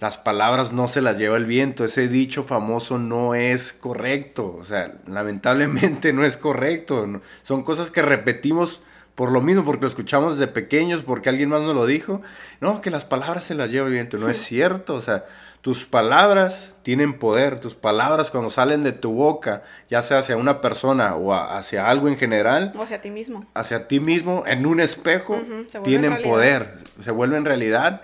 las 0.00 0.16
palabras 0.16 0.72
no 0.72 0.88
se 0.88 1.02
las 1.02 1.18
lleva 1.18 1.36
el 1.36 1.44
viento. 1.44 1.84
Ese 1.84 2.08
dicho 2.08 2.44
famoso 2.44 2.98
no 2.98 3.34
es 3.34 3.74
correcto. 3.74 4.56
O 4.58 4.64
sea, 4.64 4.94
lamentablemente 5.06 6.12
no 6.14 6.24
es 6.24 6.38
correcto. 6.38 7.20
Son 7.42 7.62
cosas 7.62 7.90
que 7.90 8.00
repetimos 8.00 8.82
por 9.20 9.32
lo 9.32 9.42
mismo, 9.42 9.64
porque 9.64 9.82
lo 9.82 9.86
escuchamos 9.86 10.38
desde 10.38 10.50
pequeños, 10.50 11.02
porque 11.02 11.28
alguien 11.28 11.50
más 11.50 11.60
nos 11.60 11.74
lo 11.74 11.84
dijo. 11.84 12.22
No, 12.58 12.80
que 12.80 12.88
las 12.88 13.04
palabras 13.04 13.44
se 13.44 13.54
las 13.54 13.70
lleva 13.70 13.86
el 13.86 13.92
viento. 13.92 14.16
No 14.16 14.30
es 14.30 14.38
cierto. 14.38 14.94
O 14.94 15.00
sea, 15.02 15.26
tus 15.60 15.84
palabras 15.84 16.74
tienen 16.82 17.18
poder. 17.18 17.60
Tus 17.60 17.74
palabras 17.74 18.30
cuando 18.30 18.48
salen 18.48 18.82
de 18.82 18.92
tu 18.92 19.12
boca, 19.12 19.62
ya 19.90 20.00
sea 20.00 20.20
hacia 20.20 20.38
una 20.38 20.62
persona 20.62 21.16
o 21.16 21.34
hacia 21.34 21.90
algo 21.90 22.08
en 22.08 22.16
general. 22.16 22.72
O 22.74 22.80
hacia 22.80 23.02
ti 23.02 23.10
mismo. 23.10 23.44
Hacia 23.52 23.88
ti 23.88 24.00
mismo, 24.00 24.44
en 24.46 24.64
un 24.64 24.80
espejo, 24.80 25.38
tienen 25.84 26.22
poder. 26.22 26.78
Se 27.04 27.10
vuelven 27.10 27.44
realidad 27.44 28.00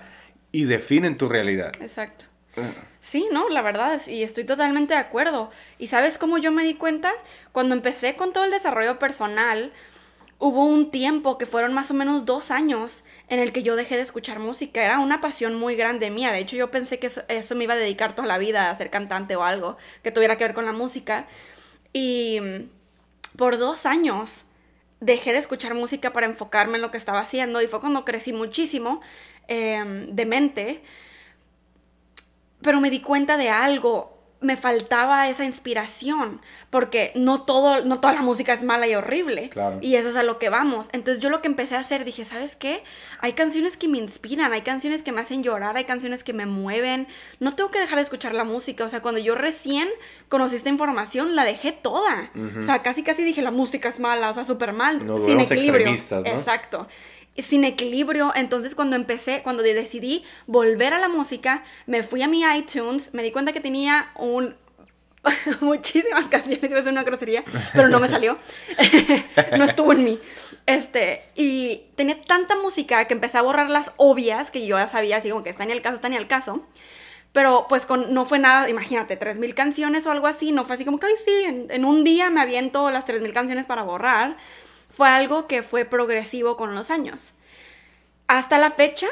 y 0.52 0.64
definen 0.64 1.16
tu 1.16 1.30
realidad. 1.30 1.73
Exacto. 1.80 2.26
Ah. 2.58 2.61
Sí, 3.00 3.26
no, 3.32 3.49
la 3.49 3.62
verdad, 3.62 4.02
y 4.06 4.23
estoy 4.23 4.44
totalmente 4.44 4.92
de 4.92 5.00
acuerdo. 5.00 5.50
¿Y 5.78 5.87
sabes 5.87 6.18
cómo 6.18 6.37
yo 6.37 6.52
me 6.52 6.64
di 6.64 6.75
cuenta? 6.75 7.11
Cuando 7.52 7.75
empecé 7.75 8.16
con 8.16 8.35
todo 8.35 8.44
el 8.44 8.50
desarrollo 8.50 8.99
personal, 8.99 9.73
hubo 10.38 10.64
un 10.64 10.90
tiempo 10.90 11.38
que 11.38 11.47
fueron 11.47 11.73
más 11.73 11.90
o 11.90 11.95
menos 11.95 12.26
dos 12.26 12.50
años 12.50 13.05
en 13.28 13.40
el 13.40 13.52
que 13.52 13.62
yo 13.62 13.76
dejé 13.76 13.97
de 13.97 14.02
escuchar 14.02 14.38
música. 14.38 14.85
Era 14.85 14.99
una 14.99 15.21
pasión 15.21 15.55
muy 15.55 15.76
grande 15.76 16.11
mía. 16.11 16.33
De 16.33 16.38
hecho, 16.38 16.57
yo 16.57 16.71
pensé 16.71 16.99
que 16.99 17.07
eso, 17.07 17.55
me 17.55 17.64
iba 17.64 17.75
a 17.75 17.78
dedicar 17.78 18.14
toda 18.14 18.28
la 18.28 18.38
vida 18.38 18.71
a 18.71 18.75
ser 18.75 18.90
cantante 18.90 19.37
o 19.37 19.45
algo 19.45 19.76
que 20.02 20.11
tuviera 20.11 20.37
que 20.37 20.45
ver 20.45 20.55
con 20.55 20.66
la 20.66 20.73
música. 20.73 21.26
Y 21.93 22.40
por 23.37 23.59
dos 23.59 23.87
años 23.87 24.45
dejé 25.00 25.33
de 25.33 25.38
escuchar 25.38 25.75
música 25.75 26.12
para 26.12 26.26
enfocarme 26.26 26.76
en 26.76 26.83
lo 26.83 26.90
que 26.90 26.97
estaba 26.97 27.21
haciendo 27.21 27.61
y 27.62 27.66
fue 27.66 27.81
cuando 27.81 28.05
crecí 28.05 28.33
muchísimo 28.33 29.00
Em, 29.49 30.14
de 30.14 30.26
mente, 30.26 30.83
pero 32.62 32.81
me 32.81 32.90
di 32.90 33.00
cuenta 33.00 33.37
de 33.37 33.49
algo. 33.49 34.15
Me 34.40 34.57
faltaba 34.57 35.28
esa 35.28 35.45
inspiración, 35.45 36.40
porque 36.69 37.11
no 37.14 37.43
todo, 37.43 37.85
no 37.85 38.00
toda 38.00 38.12
la 38.12 38.23
música 38.23 38.52
es 38.52 38.62
mala 38.62 38.87
y 38.87 38.95
horrible. 38.95 39.49
Claro. 39.49 39.78
Y 39.81 39.97
eso 39.97 40.11
es 40.11 40.16
a 40.16 40.23
lo 40.23 40.38
que 40.38 40.50
vamos. 40.50 40.88
Entonces 40.93 41.23
yo 41.23 41.31
lo 41.31 41.40
que 41.40 41.49
empecé 41.49 41.75
a 41.75 41.81
hacer, 41.81 42.05
dije, 42.05 42.25
¿sabes 42.25 42.55
qué? 42.55 42.83
Hay 43.21 43.33
canciones 43.33 43.76
que 43.78 43.88
me 43.88 43.97
inspiran, 43.99 44.52
hay 44.52 44.61
canciones 44.61 45.02
que 45.02 45.11
me 45.11 45.23
hacen 45.23 45.43
llorar, 45.43 45.76
hay 45.76 45.85
canciones 45.85 46.23
que 46.23 46.35
me 46.35 46.45
mueven. 46.45 47.09
No 47.40 47.55
tengo 47.55 47.71
que 47.71 47.81
dejar 47.81 47.97
de 47.97 48.02
escuchar 48.02 48.35
la 48.35 48.45
música. 48.45 48.85
O 48.85 48.88
sea, 48.88 49.00
cuando 49.00 49.21
yo 49.21 49.35
recién 49.35 49.88
conocí 50.28 50.57
esta 50.57 50.69
información, 50.69 51.35
la 51.35 51.45
dejé 51.45 51.73
toda. 51.73 52.31
O 52.59 52.62
sea, 52.62 52.83
casi 52.83 53.02
casi 53.02 53.25
dije, 53.25 53.40
la 53.40 53.50
música 53.50 53.88
es 53.88 54.00
mala, 54.00 54.31
o 54.31 54.35
sea, 54.35 54.45
súper 54.45 54.75
mal. 54.75 55.07
Nos 55.07 55.25
sin 55.25 55.40
equilibrio. 55.40 55.87
¿no? 55.87 56.19
Exacto 56.26 56.87
sin 57.38 57.64
equilibrio. 57.64 58.33
Entonces 58.35 58.75
cuando 58.75 58.97
empecé, 58.97 59.43
cuando 59.43 59.62
de- 59.62 59.75
decidí 59.75 60.25
volver 60.47 60.93
a 60.95 60.99
la 60.99 61.09
música, 61.09 61.64
me 61.87 62.02
fui 62.02 62.23
a 62.23 62.28
mi 62.28 62.43
iTunes, 62.43 63.12
me 63.14 63.23
di 63.23 63.31
cuenta 63.33 63.52
que 63.52 63.61
tenía 63.61 64.11
un... 64.16 64.55
muchísimas 65.61 66.26
canciones, 66.26 66.71
iba 66.71 66.78
a 66.78 66.83
ser 66.83 66.93
una 66.93 67.02
grosería, 67.02 67.43
pero 67.73 67.88
no 67.88 67.99
me 67.99 68.09
salió. 68.09 68.37
no 69.59 69.64
estuvo 69.64 69.93
en 69.93 70.05
mí. 70.05 70.21
Este, 70.66 71.25
y 71.35 71.83
tenía 71.97 72.21
tanta 72.23 72.55
música 72.57 73.05
que 73.07 73.14
empecé 73.14 73.38
a 73.38 73.43
borrar 73.43 73.69
las 73.69 73.93
obvias, 73.97 74.50
que 74.50 74.66
yo 74.66 74.78
ya 74.78 74.87
sabía, 74.87 75.16
así 75.16 75.31
como 75.31 75.43
que 75.43 75.50
está 75.50 75.64
ni 75.64 75.73
el 75.73 75.83
caso, 75.83 75.97
está 75.97 76.09
ni 76.09 76.16
el 76.16 76.28
caso. 76.28 76.64
Pero 77.33 77.66
pues 77.69 77.87
con, 77.87 78.14
no 78.14 78.25
fue 78.25 78.38
nada, 78.38 78.69
imagínate, 78.69 79.19
3.000 79.19 79.52
canciones 79.52 80.07
o 80.07 80.11
algo 80.11 80.26
así, 80.26 80.52
no 80.52 80.64
fue 80.64 80.76
así 80.76 80.85
como 80.85 80.99
que, 80.99 81.07
ay, 81.07 81.14
sí, 81.23 81.33
en, 81.45 81.66
en 81.71 81.85
un 81.85 82.02
día 82.05 82.31
me 82.31 82.40
aviento 82.40 82.90
las 82.90 83.05
3.000 83.05 83.33
canciones 83.33 83.66
para 83.66 83.83
borrar. 83.83 84.37
Fue 84.96 85.10
algo 85.10 85.46
que 85.46 85.62
fue 85.62 85.84
progresivo 85.84 86.56
con 86.56 86.74
los 86.74 86.90
años. 86.90 87.34
Hasta 88.28 88.56
la 88.56 88.70
fecha, 88.70 89.08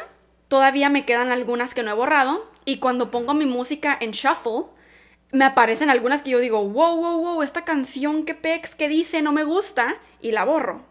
todavía 0.49 0.89
me 0.89 1.05
quedan 1.05 1.31
algunas 1.31 1.75
que 1.75 1.83
no 1.83 1.91
he 1.91 1.95
borrado. 1.95 2.51
Y 2.65 2.79
cuando 2.79 3.11
pongo 3.11 3.35
mi 3.35 3.45
música 3.45 3.95
en 4.01 4.13
shuffle, 4.13 4.65
me 5.31 5.45
aparecen 5.45 5.91
algunas 5.91 6.23
que 6.23 6.31
yo 6.31 6.39
digo, 6.39 6.67
wow, 6.67 6.97
wow, 6.97 7.21
wow, 7.21 7.43
esta 7.43 7.67
canción 7.67 8.25
que 8.25 8.35
pex, 8.35 8.75
que 8.75 8.89
dice, 8.89 9.21
no 9.21 9.33
me 9.33 9.45
gusta, 9.45 9.97
y 10.23 10.33
la 10.33 10.47
borro. 10.47 10.87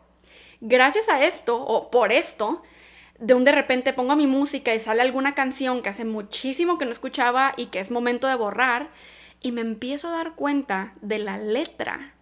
Gracias 0.62 1.10
a 1.10 1.26
esto, 1.26 1.60
o 1.60 1.90
por 1.90 2.12
esto, 2.12 2.62
de 3.18 3.34
un 3.34 3.46
de 3.46 3.52
repente 3.52 3.94
pongo 3.94 4.16
mi 4.16 4.28
música 4.28 4.76
y 4.76 4.80
sale 4.80 5.02
alguna 5.02 5.34
canción 5.34 5.82
que 5.82 5.90
hace 5.90 6.06
muchísimo 6.06 6.78
que 6.78 6.86
no 6.86 6.92
escuchaba 6.92 7.54
y 7.58 7.66
que 7.66 7.80
es 7.80 7.90
momento 7.90 8.28
de 8.28 8.36
borrar, 8.36 8.90
y 9.42 9.54
me 9.54 9.62
empiezo 9.62 10.10
a 10.10 10.18
dar 10.18 10.36
cuenta 10.36 10.94
de 11.02 11.18
la 11.18 11.40
letra 11.40 12.14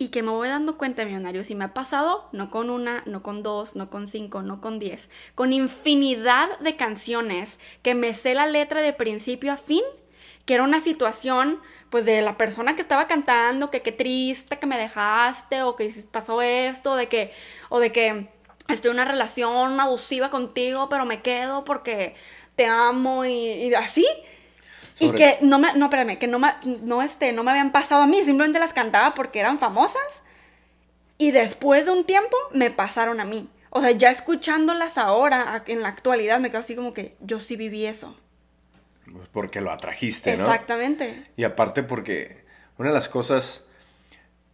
y 0.00 0.08
que 0.08 0.22
me 0.22 0.30
voy 0.30 0.48
dando 0.48 0.78
cuenta, 0.78 1.04
millonarios, 1.04 1.50
y 1.50 1.54
me 1.54 1.66
ha 1.66 1.74
pasado 1.74 2.26
no 2.32 2.50
con 2.50 2.70
una, 2.70 3.02
no 3.04 3.22
con 3.22 3.42
dos, 3.42 3.76
no 3.76 3.90
con 3.90 4.08
cinco, 4.08 4.40
no 4.40 4.62
con 4.62 4.78
diez, 4.78 5.10
con 5.34 5.52
infinidad 5.52 6.58
de 6.60 6.74
canciones 6.74 7.58
que 7.82 7.94
me 7.94 8.14
sé 8.14 8.32
la 8.34 8.46
letra 8.46 8.80
de 8.80 8.94
principio 8.94 9.52
a 9.52 9.58
fin, 9.58 9.82
que 10.46 10.54
era 10.54 10.62
una 10.62 10.80
situación, 10.80 11.60
pues, 11.90 12.06
de 12.06 12.22
la 12.22 12.38
persona 12.38 12.76
que 12.76 12.80
estaba 12.80 13.06
cantando, 13.08 13.70
que 13.70 13.82
qué 13.82 13.92
triste 13.92 14.58
que 14.58 14.66
me 14.66 14.78
dejaste, 14.78 15.62
o 15.64 15.76
que 15.76 15.92
pasó 16.10 16.40
esto, 16.40 16.96
de 16.96 17.08
que, 17.08 17.34
o 17.68 17.78
de 17.78 17.92
que 17.92 18.30
estoy 18.70 18.92
en 18.92 18.96
una 18.96 19.04
relación 19.04 19.78
abusiva 19.80 20.30
contigo, 20.30 20.88
pero 20.88 21.04
me 21.04 21.20
quedo 21.20 21.64
porque 21.64 22.14
te 22.56 22.64
amo 22.64 23.26
y, 23.26 23.34
y 23.34 23.74
así. 23.74 24.06
Y 25.00 25.12
que 25.12 25.38
no 25.40 25.58
me, 25.58 25.72
no, 25.74 25.86
espérame, 25.86 26.18
que 26.18 26.26
no 26.28 26.38
me, 26.38 26.52
no, 26.82 27.02
este, 27.02 27.32
no 27.32 27.42
me 27.42 27.50
habían 27.50 27.72
pasado 27.72 28.02
a 28.02 28.06
mí, 28.06 28.22
simplemente 28.24 28.58
las 28.58 28.72
cantaba 28.72 29.14
porque 29.14 29.40
eran 29.40 29.58
famosas. 29.58 30.22
Y 31.18 31.32
después 31.32 31.86
de 31.86 31.92
un 31.92 32.04
tiempo 32.04 32.36
me 32.52 32.70
pasaron 32.70 33.20
a 33.20 33.24
mí. 33.24 33.50
O 33.70 33.80
sea, 33.80 33.90
ya 33.92 34.10
escuchándolas 34.10 34.98
ahora, 34.98 35.62
en 35.66 35.82
la 35.82 35.88
actualidad, 35.88 36.40
me 36.40 36.50
quedo 36.50 36.60
así 36.60 36.74
como 36.74 36.92
que 36.92 37.16
yo 37.20 37.40
sí 37.40 37.56
viví 37.56 37.86
eso. 37.86 38.16
Pues 39.12 39.28
porque 39.32 39.60
lo 39.60 39.70
atrajiste, 39.70 40.36
¿no? 40.36 40.44
Exactamente. 40.44 41.22
Y 41.36 41.44
aparte 41.44 41.82
porque 41.82 42.44
una 42.78 42.88
de 42.90 42.94
las 42.94 43.08
cosas, 43.08 43.64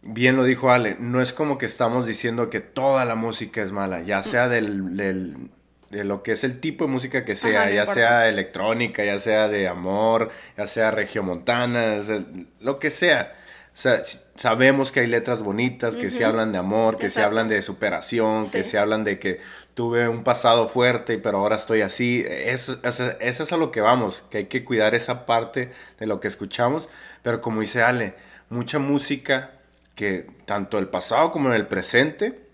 bien 0.01 0.35
lo 0.35 0.43
dijo 0.43 0.71
Ale, 0.71 0.95
no 0.99 1.21
es 1.21 1.33
como 1.33 1.57
que 1.57 1.65
estamos 1.65 2.05
diciendo 2.07 2.49
que 2.49 2.59
toda 2.59 3.05
la 3.05 3.15
música 3.15 3.61
es 3.61 3.71
mala, 3.71 4.01
ya 4.01 4.21
sea 4.21 4.47
del, 4.47 4.95
del- 4.97 5.49
de 5.89 6.03
lo 6.03 6.21
que 6.23 6.33
es 6.33 6.43
el 6.43 6.59
tipo 6.59 6.85
de 6.85 6.91
música 6.91 7.23
que 7.25 7.35
sea, 7.35 7.61
Ajá, 7.61 7.69
ya 7.69 7.81
importa. 7.81 7.93
sea 7.93 8.29
electrónica, 8.29 9.03
ya 9.05 9.19
sea 9.19 9.47
de 9.47 9.67
amor, 9.67 10.31
ya 10.57 10.65
sea 10.67 10.91
regiomontana, 10.91 12.01
sea, 12.01 12.21
lo 12.59 12.79
que 12.79 12.89
sea. 12.89 13.33
O 13.73 13.79
sea, 13.79 13.95
s- 13.95 14.19
sabemos 14.37 14.91
que 14.91 15.01
hay 15.01 15.07
letras 15.07 15.41
bonitas, 15.43 15.95
que 15.95 16.09
se 16.09 16.25
hablan 16.25 16.51
de 16.51 16.57
amor, 16.57 16.97
que 16.97 17.09
se 17.09 17.21
hablan 17.23 17.47
de 17.47 17.61
superación, 17.61 18.49
que 18.49 18.63
se 18.63 18.77
hablan 18.79 19.03
de 19.03 19.19
que 19.19 19.39
tuve 19.75 20.09
un 20.09 20.23
pasado 20.23 20.67
fuerte, 20.67 21.19
pero 21.19 21.37
ahora 21.37 21.55
estoy 21.57 21.81
así. 21.81 22.25
Eso, 22.27 22.79
eso, 22.83 23.11
eso 23.19 23.43
es 23.43 23.51
a 23.53 23.57
lo 23.57 23.71
que 23.71 23.81
vamos, 23.81 24.23
que 24.31 24.39
hay 24.39 24.45
que 24.45 24.65
cuidar 24.65 24.95
esa 24.95 25.25
parte 25.27 25.71
de 25.99 26.05
lo 26.07 26.19
que 26.19 26.27
escuchamos. 26.27 26.89
Pero 27.21 27.39
como 27.39 27.61
dice 27.61 27.83
Ale, 27.83 28.15
mucha 28.49 28.79
música 28.79 29.51
que 29.93 30.25
tanto 30.45 30.79
el 30.79 30.87
pasado 30.87 31.31
como 31.31 31.53
el 31.53 31.67
presente 31.67 32.46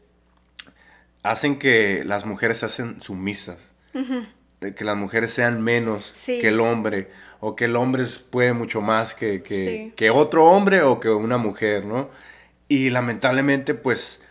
hacen 1.23 1.57
que 1.57 2.03
las 2.05 2.25
mujeres 2.25 2.59
se 2.59 2.65
hacen 2.67 3.01
sumisas. 3.01 3.57
Que 4.59 4.83
las 4.85 4.95
mujeres 4.97 5.31
sean 5.33 5.61
menos 5.61 6.11
Sí. 6.13 6.39
que 6.39 6.49
el 6.49 6.59
hombre. 6.59 7.09
O 7.39 7.55
que 7.55 7.65
el 7.65 7.75
hombre 7.75 8.05
puede 8.29 8.53
mucho 8.53 8.81
más 8.81 9.13
que, 9.13 9.43
que, 9.43 9.63
Sí. 9.65 9.93
que 9.97 10.09
otro 10.09 10.45
hombre 10.45 10.81
o 10.83 10.99
que 11.01 11.09
una 11.09 11.37
mujer, 11.37 11.83
¿no? 11.85 12.09
Y 12.69 12.89
lamentablemente, 12.89 13.73
pues, 13.73 14.21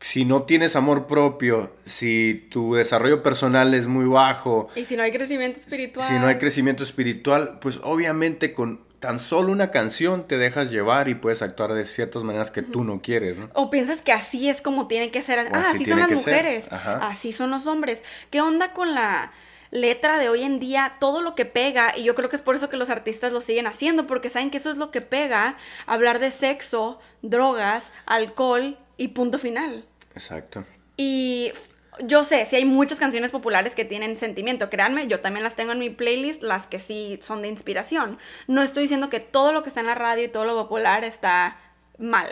si 0.00 0.26
no 0.26 0.42
tienes 0.42 0.76
amor 0.76 1.06
propio, 1.06 1.74
si 1.86 2.46
tu 2.50 2.74
desarrollo 2.74 3.22
personal 3.22 3.72
es 3.72 3.86
muy 3.86 4.04
bajo, 4.04 4.68
Y 4.76 4.84
si 4.84 4.96
no 4.96 5.02
hay 5.02 5.10
crecimiento 5.12 5.58
espiritual. 5.58 6.06
si 6.06 6.14
no 6.18 6.26
hay 6.26 6.36
crecimiento 6.36 6.82
espiritual, 6.82 7.58
pues 7.62 7.80
obviamente 7.82 8.52
con 8.52 8.80
tan 9.04 9.20
solo 9.20 9.52
una 9.52 9.70
canción 9.70 10.26
te 10.26 10.38
dejas 10.38 10.70
llevar 10.70 11.08
y 11.08 11.14
puedes 11.14 11.42
actuar 11.42 11.74
de 11.74 11.84
ciertas 11.84 12.22
maneras 12.22 12.50
que 12.50 12.62
tú 12.62 12.84
no 12.84 13.02
quieres, 13.02 13.36
¿no? 13.36 13.50
O 13.52 13.68
piensas 13.68 14.00
que 14.00 14.12
así 14.12 14.48
es 14.48 14.62
como 14.62 14.86
tiene 14.86 15.10
que 15.10 15.20
ser. 15.20 15.40
Ah, 15.40 15.66
así 15.66 15.76
así 15.76 15.84
son 15.84 15.98
las 15.98 16.10
mujeres. 16.10 16.68
Así 16.70 17.32
son 17.32 17.50
los 17.50 17.66
hombres. 17.66 18.02
¿Qué 18.30 18.40
onda 18.40 18.72
con 18.72 18.94
la 18.94 19.30
letra 19.70 20.16
de 20.16 20.30
hoy 20.30 20.42
en 20.42 20.58
día? 20.58 20.94
Todo 21.00 21.20
lo 21.20 21.34
que 21.34 21.44
pega. 21.44 21.94
Y 21.94 22.04
yo 22.04 22.14
creo 22.14 22.30
que 22.30 22.36
es 22.36 22.40
por 22.40 22.56
eso 22.56 22.70
que 22.70 22.78
los 22.78 22.88
artistas 22.88 23.30
lo 23.30 23.42
siguen 23.42 23.66
haciendo. 23.66 24.06
Porque 24.06 24.30
saben 24.30 24.50
que 24.50 24.56
eso 24.56 24.70
es 24.70 24.78
lo 24.78 24.90
que 24.90 25.02
pega. 25.02 25.58
Hablar 25.84 26.18
de 26.18 26.30
sexo, 26.30 26.98
drogas, 27.20 27.92
alcohol 28.06 28.78
y 28.96 29.08
punto 29.08 29.38
final. 29.38 29.84
Exacto. 30.14 30.64
Y 30.96 31.52
yo 32.00 32.24
sé, 32.24 32.44
si 32.46 32.56
hay 32.56 32.64
muchas 32.64 32.98
canciones 32.98 33.30
populares 33.30 33.74
que 33.74 33.84
tienen 33.84 34.16
sentimiento, 34.16 34.70
créanme, 34.70 35.06
yo 35.06 35.20
también 35.20 35.44
las 35.44 35.56
tengo 35.56 35.72
en 35.72 35.78
mi 35.78 35.90
playlist, 35.90 36.42
las 36.42 36.66
que 36.66 36.80
sí 36.80 37.18
son 37.22 37.42
de 37.42 37.48
inspiración. 37.48 38.18
No 38.46 38.62
estoy 38.62 38.82
diciendo 38.82 39.10
que 39.10 39.20
todo 39.20 39.52
lo 39.52 39.62
que 39.62 39.68
está 39.68 39.80
en 39.80 39.86
la 39.86 39.94
radio 39.94 40.24
y 40.24 40.28
todo 40.28 40.44
lo 40.44 40.54
popular 40.54 41.04
está 41.04 41.56
mal. 41.98 42.28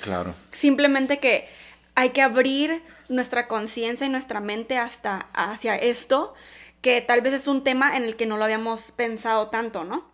Claro. 0.00 0.34
Simplemente 0.52 1.18
que 1.18 1.48
hay 1.94 2.10
que 2.10 2.22
abrir 2.22 2.82
nuestra 3.08 3.48
conciencia 3.48 4.06
y 4.06 4.10
nuestra 4.10 4.40
mente 4.40 4.78
hasta 4.78 5.26
hacia 5.32 5.76
esto, 5.76 6.34
que 6.82 7.00
tal 7.00 7.20
vez 7.20 7.34
es 7.34 7.46
un 7.46 7.64
tema 7.64 7.96
en 7.96 8.04
el 8.04 8.16
que 8.16 8.26
no 8.26 8.36
lo 8.36 8.44
habíamos 8.44 8.92
pensado 8.92 9.48
tanto, 9.48 9.84
¿no? 9.84 10.04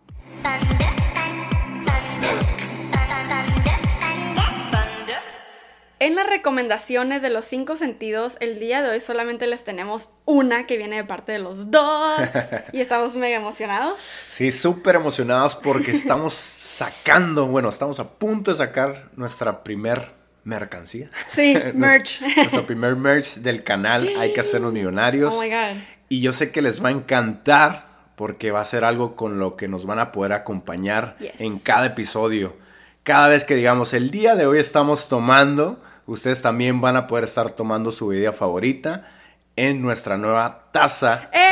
En 6.03 6.15
las 6.15 6.27
recomendaciones 6.27 7.21
de 7.21 7.29
los 7.29 7.45
cinco 7.45 7.77
sentidos, 7.77 8.35
el 8.41 8.59
día 8.59 8.81
de 8.81 8.89
hoy 8.89 8.99
solamente 8.99 9.47
les 9.47 9.63
tenemos 9.63 10.09
una 10.25 10.65
que 10.67 10.75
viene 10.75 10.97
de 10.97 11.05
parte 11.05 11.31
de 11.31 11.39
los 11.39 11.71
dos 11.71 12.19
y 12.73 12.81
estamos 12.81 13.15
mega 13.15 13.37
emocionados. 13.37 14.01
Sí, 14.29 14.51
súper 14.51 14.95
emocionados 14.95 15.55
porque 15.55 15.91
estamos 15.91 16.33
sacando, 16.33 17.47
bueno, 17.47 17.69
estamos 17.69 18.01
a 18.01 18.09
punto 18.09 18.51
de 18.51 18.57
sacar 18.57 19.11
nuestra 19.15 19.63
primer 19.63 20.11
mercancía. 20.43 21.09
Sí, 21.29 21.57
merch. 21.73 22.19
Nuestro 22.35 22.65
primer 22.65 22.97
merch 22.97 23.35
del 23.35 23.63
canal, 23.63 24.09
Hay 24.19 24.31
que 24.31 24.41
hacernos 24.41 24.73
millonarios. 24.73 25.33
Oh 25.33 25.41
my 25.41 25.49
god. 25.49 25.77
Y 26.09 26.19
yo 26.19 26.33
sé 26.33 26.51
que 26.51 26.61
les 26.61 26.83
va 26.83 26.89
a 26.89 26.91
encantar 26.91 27.85
porque 28.17 28.51
va 28.51 28.59
a 28.59 28.65
ser 28.65 28.83
algo 28.83 29.15
con 29.15 29.39
lo 29.39 29.55
que 29.55 29.69
nos 29.69 29.85
van 29.85 29.99
a 29.99 30.11
poder 30.11 30.33
acompañar 30.33 31.15
Yes. 31.19 31.31
en 31.39 31.59
cada 31.59 31.85
episodio. 31.85 32.57
Cada 33.03 33.29
vez 33.29 33.45
que 33.45 33.55
digamos 33.55 33.93
el 33.93 34.11
día 34.11 34.35
de 34.35 34.45
hoy 34.47 34.59
estamos 34.59 35.07
tomando, 35.07 35.81
ustedes 36.05 36.41
también 36.41 36.81
van 36.81 36.95
a 36.95 37.07
poder 37.07 37.23
estar 37.23 37.51
tomando 37.51 37.91
su 37.91 38.07
bebida 38.07 38.31
favorita 38.31 39.07
en 39.55 39.81
nuestra 39.81 40.17
nueva 40.17 40.65
taza. 40.71 41.29
¡Eh! 41.31 41.49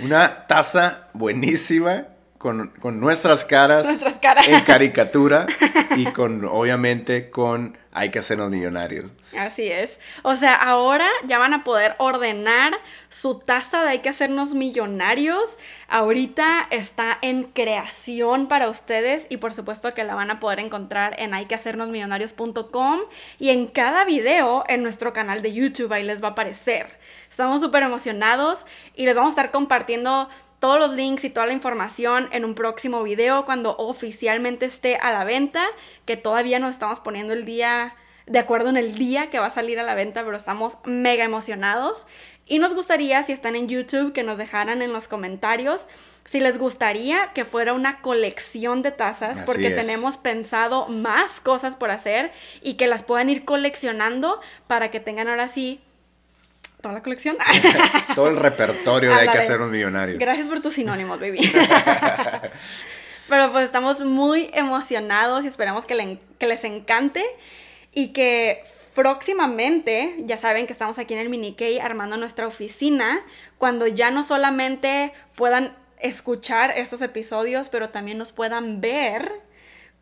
Una 0.00 0.46
taza 0.46 1.08
buenísima 1.12 2.06
con, 2.38 2.68
con 2.80 3.00
nuestras 3.00 3.44
caras, 3.44 3.86
Nuestras 3.86 4.14
caras. 4.16 4.48
en 4.48 4.60
caricatura 4.60 5.46
y 5.96 6.06
con, 6.06 6.44
obviamente, 6.44 7.28
con 7.30 7.76
Hay 7.92 8.10
que 8.10 8.20
hacernos 8.20 8.50
millonarios. 8.50 9.10
Así 9.36 9.66
es. 9.68 9.98
O 10.22 10.36
sea, 10.36 10.54
ahora 10.54 11.08
ya 11.26 11.38
van 11.38 11.54
a 11.54 11.64
poder 11.64 11.96
ordenar 11.98 12.74
su 13.08 13.40
taza 13.40 13.82
de 13.82 13.88
Hay 13.88 13.98
que 13.98 14.08
hacernos 14.08 14.54
millonarios. 14.54 15.58
Ahorita 15.88 16.68
está 16.70 17.18
en 17.20 17.44
creación 17.44 18.46
para 18.46 18.68
ustedes 18.68 19.26
y 19.28 19.38
por 19.38 19.52
supuesto 19.52 19.92
que 19.92 20.04
la 20.04 20.14
van 20.14 20.30
a 20.30 20.38
poder 20.38 20.60
encontrar 20.60 21.16
en 21.18 21.34
hayquehacernosmillonarios.com 21.34 23.00
y 23.40 23.50
en 23.50 23.66
cada 23.66 24.04
video 24.04 24.64
en 24.68 24.84
nuestro 24.84 25.12
canal 25.12 25.42
de 25.42 25.52
YouTube 25.52 25.92
ahí 25.92 26.04
les 26.04 26.22
va 26.22 26.28
a 26.28 26.30
aparecer. 26.32 26.86
Estamos 27.28 27.60
súper 27.60 27.82
emocionados 27.82 28.66
y 28.94 29.04
les 29.04 29.16
vamos 29.16 29.30
a 29.30 29.34
estar 29.40 29.50
compartiendo 29.50 30.28
todos 30.60 30.78
los 30.78 30.92
links 30.92 31.24
y 31.24 31.30
toda 31.30 31.46
la 31.46 31.52
información 31.52 32.28
en 32.32 32.44
un 32.44 32.54
próximo 32.54 33.02
video 33.02 33.44
cuando 33.44 33.76
oficialmente 33.78 34.66
esté 34.66 34.96
a 34.96 35.12
la 35.12 35.24
venta, 35.24 35.64
que 36.04 36.16
todavía 36.16 36.58
nos 36.58 36.74
estamos 36.74 37.00
poniendo 37.00 37.32
el 37.32 37.44
día 37.44 37.96
de 38.26 38.38
acuerdo 38.38 38.68
en 38.68 38.76
el 38.76 38.94
día 38.94 39.28
que 39.30 39.40
va 39.40 39.46
a 39.46 39.50
salir 39.50 39.80
a 39.80 39.82
la 39.82 39.96
venta, 39.96 40.22
pero 40.24 40.36
estamos 40.36 40.78
mega 40.84 41.24
emocionados. 41.24 42.06
Y 42.46 42.58
nos 42.60 42.74
gustaría, 42.74 43.22
si 43.24 43.32
están 43.32 43.56
en 43.56 43.68
YouTube, 43.68 44.12
que 44.12 44.22
nos 44.22 44.38
dejaran 44.38 44.82
en 44.82 44.92
los 44.92 45.08
comentarios 45.08 45.88
si 46.24 46.38
les 46.38 46.58
gustaría 46.58 47.32
que 47.32 47.44
fuera 47.44 47.72
una 47.72 48.00
colección 48.02 48.82
de 48.82 48.92
tazas, 48.92 49.38
Así 49.38 49.46
porque 49.46 49.68
es. 49.68 49.74
tenemos 49.74 50.16
pensado 50.16 50.86
más 50.86 51.40
cosas 51.40 51.74
por 51.74 51.90
hacer 51.90 52.30
y 52.62 52.74
que 52.74 52.86
las 52.86 53.02
puedan 53.02 53.30
ir 53.30 53.44
coleccionando 53.44 54.40
para 54.66 54.90
que 54.90 55.00
tengan 55.00 55.28
ahora 55.28 55.48
sí 55.48 55.80
toda 56.80 56.94
la 56.94 57.02
colección. 57.02 57.36
Todo 58.14 58.28
el 58.28 58.36
repertorio 58.36 59.10
de 59.10 59.16
hay 59.16 59.28
que 59.28 59.38
hacer 59.38 59.60
un 59.60 59.70
millonario. 59.70 60.16
Gracias 60.18 60.46
por 60.48 60.60
tus 60.60 60.74
sinónimos, 60.74 61.20
baby. 61.20 61.40
Pero 63.28 63.52
pues 63.52 63.64
estamos 63.64 64.00
muy 64.00 64.50
emocionados 64.54 65.44
y 65.44 65.48
esperamos 65.48 65.86
que, 65.86 65.94
le- 65.94 66.18
que 66.38 66.46
les 66.46 66.64
encante 66.64 67.24
y 67.92 68.08
que 68.08 68.62
próximamente, 68.94 70.16
ya 70.20 70.36
saben 70.36 70.66
que 70.66 70.72
estamos 70.72 70.98
aquí 70.98 71.14
en 71.14 71.20
el 71.20 71.28
Mini 71.28 71.54
K 71.54 71.64
armando 71.84 72.16
nuestra 72.16 72.46
oficina, 72.46 73.20
cuando 73.58 73.86
ya 73.86 74.10
no 74.10 74.22
solamente 74.24 75.12
puedan 75.36 75.76
escuchar 76.00 76.72
estos 76.76 77.02
episodios, 77.02 77.68
pero 77.68 77.90
también 77.90 78.18
nos 78.18 78.32
puedan 78.32 78.80
ver 78.80 79.30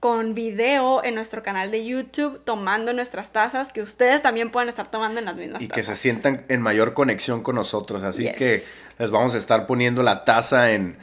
con 0.01 0.35
video 0.35 1.03
en 1.03 1.15
nuestro 1.17 1.43
canal 1.43 1.71
de 1.73 1.85
YouTube 1.85 2.41
tomando 2.45 2.93
nuestras 2.93 3.33
tazas, 3.33 3.73
que 3.73 3.83
ustedes 3.83 4.23
también 4.23 4.51
puedan 4.51 4.69
estar 4.69 4.91
tomando 4.91 5.19
en 5.19 5.25
las 5.27 5.35
mismas 5.37 5.61
Y 5.63 5.69
que 5.69 5.83
se 5.83 5.97
sientan 5.97 6.45
en 6.49 6.63
mayor 6.63 6.95
conexión 6.95 7.43
con 7.43 7.57
nosotros. 7.57 8.03
Así 8.05 8.25
Yes. 8.25 8.37
que 8.37 8.65
les 8.99 9.11
vamos 9.11 9.35
a 9.35 9.39
estar 9.39 9.67
poniendo 9.67 10.03
la 10.05 10.25
taza 10.25 10.71
en, 10.71 10.97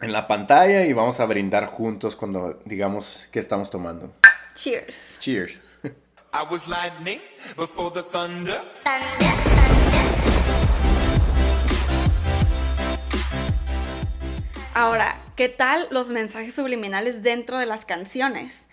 en 0.00 0.12
la 0.12 0.26
pantalla 0.26 0.84
y 0.84 0.92
vamos 0.92 1.20
a 1.20 1.26
brindar 1.26 1.66
juntos 1.66 2.16
cuando 2.16 2.60
digamos 2.64 3.26
que 3.30 3.38
estamos 3.38 3.70
tomando. 3.70 4.12
Cheers. 4.56 5.18
Cheers. 5.20 5.60
I 6.34 6.42
was 6.50 6.66
lightning 6.66 7.20
before 7.56 7.90
the 7.94 8.02
thunder. 8.02 8.60
Ahora, 14.74 15.16
¿qué 15.38 15.48
tal 15.48 15.86
los 15.90 16.08
mensajes 16.08 16.52
subliminales 16.52 17.22
dentro 17.22 17.58
de 17.58 17.66
las 17.66 17.84
canciones? 17.84 18.66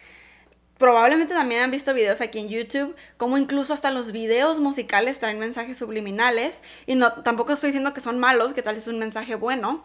Probablemente 0.80 1.36
también 1.36 1.62
han 1.62 1.70
visto 1.70 1.94
videos 1.94 2.22
aquí 2.22 2.40
en 2.40 2.50
YouTube, 2.50 2.96
como 3.18 3.38
incluso 3.38 3.72
hasta 3.72 3.92
los 3.92 4.12
videos 4.12 4.60
musicales 4.60 5.20
traen 5.20 5.38
mensajes 5.38 5.78
subliminales. 5.78 6.64
Y 6.88 6.96
no, 6.96 7.22
tampoco 7.22 7.54
estoy 7.54 7.68
diciendo 7.68 7.94
que 7.94 8.02
son 8.02 8.18
malos, 8.18 8.54
que 8.54 8.64
tal 8.64 8.78
es 8.78 8.88
un 8.88 8.98
mensaje 8.98 9.36
bueno. 9.36 9.84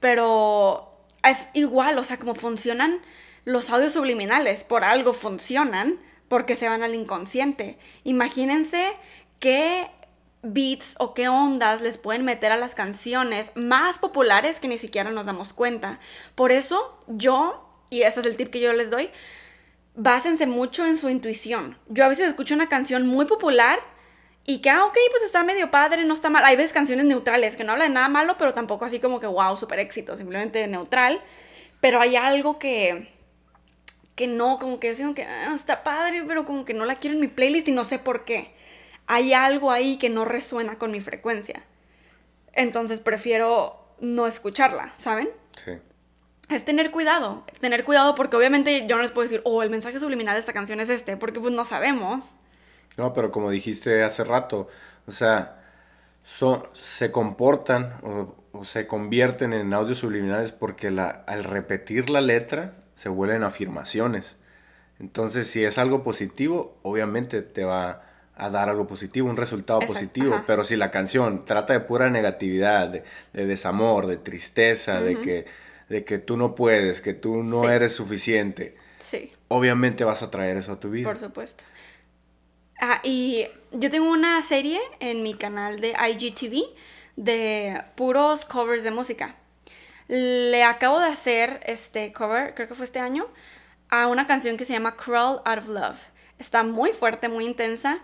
Pero 0.00 0.90
es 1.22 1.50
igual, 1.52 1.98
o 1.98 2.04
sea, 2.04 2.16
como 2.16 2.34
funcionan 2.34 3.02
los 3.44 3.68
audios 3.68 3.92
subliminales. 3.92 4.64
Por 4.64 4.84
algo 4.84 5.12
funcionan, 5.12 5.98
porque 6.28 6.56
se 6.56 6.70
van 6.70 6.82
al 6.82 6.94
inconsciente. 6.94 7.76
Imagínense 8.04 8.90
qué 9.38 9.90
beats 10.42 10.94
o 10.98 11.14
qué 11.14 11.28
ondas 11.28 11.80
les 11.80 11.98
pueden 11.98 12.24
meter 12.24 12.52
a 12.52 12.56
las 12.56 12.74
canciones 12.74 13.50
más 13.54 13.98
populares 13.98 14.60
que 14.60 14.68
ni 14.68 14.78
siquiera 14.78 15.10
nos 15.10 15.26
damos 15.26 15.52
cuenta. 15.52 16.00
Por 16.34 16.52
eso 16.52 16.98
yo, 17.06 17.68
y 17.90 18.02
ese 18.02 18.20
es 18.20 18.26
el 18.26 18.36
tip 18.36 18.48
que 18.48 18.60
yo 18.60 18.72
les 18.72 18.90
doy, 18.90 19.10
básense 19.94 20.46
mucho 20.46 20.86
en 20.86 20.96
su 20.96 21.08
intuición. 21.08 21.76
Yo 21.88 22.04
a 22.04 22.08
veces 22.08 22.28
escucho 22.28 22.54
una 22.54 22.68
canción 22.68 23.06
muy 23.06 23.26
popular 23.26 23.80
y 24.46 24.58
que, 24.58 24.70
ah, 24.70 24.84
ok, 24.84 24.96
pues 25.10 25.22
está 25.22 25.44
medio 25.44 25.70
padre, 25.70 26.04
no 26.04 26.14
está 26.14 26.30
mal. 26.30 26.44
Hay 26.44 26.56
veces 26.56 26.72
canciones 26.72 27.04
neutrales 27.04 27.56
que 27.56 27.64
no 27.64 27.72
hablan 27.72 27.88
de 27.88 27.94
nada 27.94 28.08
malo, 28.08 28.36
pero 28.38 28.54
tampoco 28.54 28.84
así 28.84 28.98
como 28.98 29.20
que, 29.20 29.26
wow, 29.26 29.56
super 29.56 29.78
éxito, 29.78 30.16
simplemente 30.16 30.66
neutral. 30.66 31.20
Pero 31.80 32.00
hay 32.00 32.16
algo 32.16 32.58
que, 32.58 33.12
que 34.14 34.26
no, 34.26 34.58
como 34.58 34.80
que 34.80 34.94
siento 34.94 35.14
que 35.14 35.24
ah, 35.24 35.52
está 35.54 35.82
padre, 35.82 36.24
pero 36.26 36.46
como 36.46 36.64
que 36.64 36.74
no 36.74 36.86
la 36.86 36.96
quiero 36.96 37.14
en 37.14 37.20
mi 37.20 37.28
playlist 37.28 37.68
y 37.68 37.72
no 37.72 37.84
sé 37.84 37.98
por 37.98 38.24
qué. 38.24 38.54
Hay 39.12 39.32
algo 39.32 39.72
ahí 39.72 39.96
que 39.96 40.08
no 40.08 40.24
resuena 40.24 40.78
con 40.78 40.92
mi 40.92 41.00
frecuencia. 41.00 41.64
Entonces 42.52 43.00
prefiero 43.00 43.76
no 44.00 44.28
escucharla, 44.28 44.92
¿saben? 44.96 45.28
Sí. 45.64 45.72
es 46.48 46.64
tener 46.64 46.92
cuidado, 46.92 47.44
tener 47.60 47.84
cuidado 47.84 48.14
porque 48.14 48.36
obviamente 48.36 48.86
yo 48.86 48.94
no 48.94 49.02
les 49.02 49.10
puedo 49.10 49.24
decir, 49.28 49.42
oh, 49.44 49.64
el 49.64 49.70
mensaje 49.70 49.98
subliminal 49.98 50.34
de 50.34 50.40
esta 50.40 50.52
canción 50.52 50.78
es 50.78 50.88
este, 50.88 51.16
porque 51.16 51.40
pues 51.40 51.52
no 51.52 51.64
sabemos. 51.64 52.24
No, 52.96 53.12
pero 53.12 53.32
como 53.32 53.50
dijiste 53.50 54.04
hace 54.04 54.22
rato, 54.22 54.68
o 55.08 55.10
sea, 55.10 55.60
son, 56.22 56.62
se 56.72 57.10
comportan 57.10 57.94
o, 58.04 58.36
o 58.52 58.62
se 58.62 58.86
convierten 58.86 59.52
en 59.52 59.74
audios 59.74 59.98
subliminales 59.98 60.52
porque 60.52 60.92
la, 60.92 61.08
al 61.26 61.42
repetir 61.42 62.10
la 62.10 62.20
letra 62.20 62.74
se 62.94 63.08
vuelven 63.08 63.42
afirmaciones. 63.42 64.36
Entonces, 65.00 65.48
si 65.48 65.64
es 65.64 65.78
algo 65.78 66.04
positivo, 66.04 66.78
obviamente 66.82 67.42
te 67.42 67.64
va 67.64 68.09
a 68.44 68.50
dar 68.50 68.68
algo 68.70 68.86
positivo, 68.86 69.28
un 69.28 69.36
resultado 69.36 69.80
Exacto, 69.80 69.94
positivo. 70.00 70.34
ajá. 70.34 70.44
Pero 70.46 70.64
si 70.64 70.76
la 70.76 70.90
canción 70.90 71.44
trata 71.44 71.72
de 71.72 71.80
pura 71.80 72.10
negatividad, 72.10 72.88
de, 72.88 73.04
de 73.32 73.46
desamor, 73.46 74.06
de 74.06 74.16
tristeza, 74.16 75.00
de, 75.00 75.18
que, 75.20 75.46
de 75.88 76.04
que 76.04 76.18
tú 76.18 76.36
no 76.36 76.54
puedes, 76.54 77.00
que 77.00 77.14
tú 77.14 77.42
no 77.42 77.60
Sí. 77.62 77.66
eres 77.66 77.94
suficiente, 77.94 78.76
Sí, 78.98 79.30
obviamente 79.48 80.04
vas 80.04 80.22
a 80.22 80.30
traer 80.30 80.56
eso 80.58 80.72
a 80.72 80.80
tu 80.80 80.90
vida. 80.90 81.08
por 81.08 81.18
supuesto. 81.18 81.64
Ah, 82.80 83.00
y 83.02 83.46
yo 83.72 83.90
tengo 83.90 84.10
una 84.10 84.42
serie 84.42 84.80
en 85.00 85.22
mi 85.22 85.34
canal 85.34 85.80
de 85.80 85.90
IGTV 85.92 86.62
de 87.16 87.82
puros 87.94 88.44
covers 88.46 88.82
de 88.82 88.90
música. 88.90 89.36
Le 90.08 90.64
acabo 90.64 90.98
de 90.98 91.06
hacer 91.08 91.60
este 91.66 92.12
cover, 92.12 92.54
creo 92.54 92.68
que 92.68 92.74
fue 92.74 92.84
este 92.86 92.98
año, 93.00 93.26
a 93.90 94.06
una 94.06 94.26
canción 94.26 94.56
que 94.56 94.64
se 94.64 94.72
llama 94.72 94.96
Crawl 94.96 95.40
Out 95.44 95.58
of 95.58 95.68
Love. 95.68 95.98
Está 96.38 96.62
muy 96.62 96.92
fuerte, 96.92 97.28
muy 97.28 97.44
intensa 97.44 98.00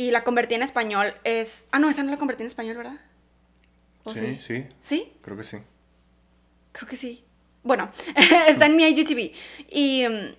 y 0.00 0.12
la 0.12 0.24
convertí 0.24 0.54
en 0.54 0.62
español. 0.62 1.12
Es, 1.24 1.66
ah, 1.72 1.78
no, 1.78 1.90
esa 1.90 2.02
no 2.02 2.10
la 2.10 2.16
convertí 2.16 2.42
en 2.42 2.46
español, 2.46 2.74
¿verdad? 2.74 2.98
¿O 4.02 4.14
sí, 4.14 4.38
sí, 4.40 4.64
¿Sí? 4.80 5.12
creo 5.20 5.36
que 5.36 5.44
sí. 5.44 5.58
Creo 6.72 6.88
que 6.88 6.96
sí. 6.96 7.22
Bueno, 7.62 7.90
está 8.48 8.64
en 8.64 8.76
mi 8.76 8.84
IGTV. 8.84 9.34
Y 9.68 10.06
mm, 10.08 10.36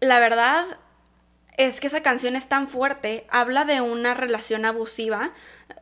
la 0.00 0.18
verdad 0.18 0.66
es 1.56 1.78
que 1.78 1.86
esa 1.86 2.02
canción 2.02 2.34
es 2.34 2.48
tan 2.48 2.66
fuerte, 2.66 3.24
habla 3.30 3.64
de 3.64 3.80
una 3.80 4.14
relación 4.14 4.64
abusiva. 4.64 5.30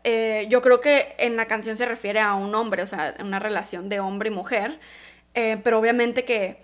Eh, 0.04 0.46
yo 0.50 0.60
creo 0.60 0.82
que 0.82 1.14
en 1.16 1.36
la 1.36 1.46
canción 1.46 1.78
se 1.78 1.86
refiere 1.86 2.20
a 2.20 2.34
un 2.34 2.54
hombre, 2.54 2.82
o 2.82 2.86
sea, 2.86 3.14
una 3.20 3.38
relación 3.38 3.88
de 3.88 3.98
hombre 3.98 4.28
y 4.28 4.34
mujer. 4.34 4.78
Eh, 5.32 5.58
pero 5.64 5.78
obviamente 5.78 6.26
que 6.26 6.58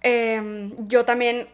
eh, 0.00 0.72
yo 0.86 1.04
también... 1.04 1.46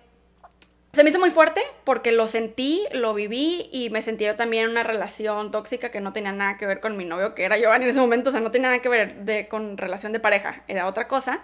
Se 0.94 1.02
me 1.02 1.10
hizo 1.10 1.18
muy 1.18 1.30
fuerte 1.30 1.60
porque 1.82 2.12
lo 2.12 2.28
sentí, 2.28 2.84
lo 2.92 3.14
viví 3.14 3.68
y 3.72 3.90
me 3.90 4.00
sentí 4.00 4.26
yo 4.26 4.36
también 4.36 4.66
en 4.66 4.70
una 4.70 4.84
relación 4.84 5.50
tóxica 5.50 5.90
que 5.90 6.00
no 6.00 6.12
tenía 6.12 6.30
nada 6.30 6.56
que 6.56 6.66
ver 6.66 6.78
con 6.78 6.96
mi 6.96 7.04
novio, 7.04 7.34
que 7.34 7.42
era 7.42 7.58
Giovanni 7.58 7.86
en 7.86 7.90
ese 7.90 7.98
momento, 7.98 8.28
o 8.28 8.32
sea, 8.32 8.40
no 8.40 8.52
tenía 8.52 8.68
nada 8.68 8.80
que 8.80 8.88
ver 8.88 9.48
con 9.48 9.76
relación 9.76 10.12
de 10.12 10.20
pareja, 10.20 10.62
era 10.68 10.86
otra 10.86 11.08
cosa. 11.08 11.42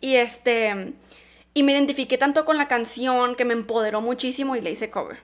Y 0.00 0.14
este, 0.14 0.92
y 1.52 1.64
me 1.64 1.72
identifiqué 1.72 2.16
tanto 2.16 2.44
con 2.44 2.58
la 2.58 2.68
canción 2.68 3.34
que 3.34 3.44
me 3.44 3.54
empoderó 3.54 4.00
muchísimo 4.00 4.54
y 4.54 4.60
le 4.60 4.70
hice 4.70 4.88
cover. 4.88 5.18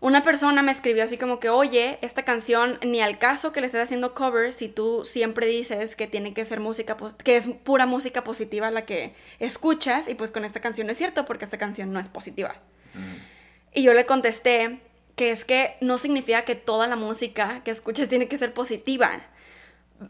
Una 0.00 0.22
persona 0.22 0.62
me 0.62 0.70
escribió 0.70 1.02
así 1.02 1.16
como 1.16 1.40
que, 1.40 1.48
oye, 1.48 1.98
esta 2.02 2.24
canción 2.26 2.78
ni 2.84 3.00
al 3.00 3.18
caso 3.18 3.52
que 3.52 3.60
le 3.62 3.66
estés 3.66 3.84
haciendo 3.84 4.12
cover 4.12 4.52
si 4.52 4.68
tú 4.68 5.06
siempre 5.06 5.46
dices 5.46 5.96
que 5.96 6.06
tiene 6.06 6.34
que 6.34 6.44
ser 6.44 6.60
música, 6.60 6.96
que 7.24 7.36
es 7.36 7.48
pura 7.48 7.86
música 7.86 8.22
positiva 8.22 8.70
la 8.70 8.84
que 8.84 9.14
escuchas 9.38 10.08
y 10.10 10.14
pues 10.14 10.30
con 10.30 10.44
esta 10.44 10.60
canción 10.60 10.86
no 10.86 10.92
es 10.92 10.98
cierto 10.98 11.24
porque 11.24 11.46
esta 11.46 11.56
canción 11.56 11.90
no 11.90 12.00
es 12.00 12.08
positiva. 12.08 12.54
Y 13.74 13.82
yo 13.82 13.92
le 13.92 14.06
contesté 14.06 14.80
que 15.16 15.30
es 15.30 15.44
que 15.44 15.76
no 15.80 15.98
significa 15.98 16.42
que 16.42 16.54
toda 16.54 16.86
la 16.86 16.96
música 16.96 17.62
que 17.64 17.70
escuches 17.70 18.08
tiene 18.08 18.28
que 18.28 18.38
ser 18.38 18.54
positiva. 18.54 19.10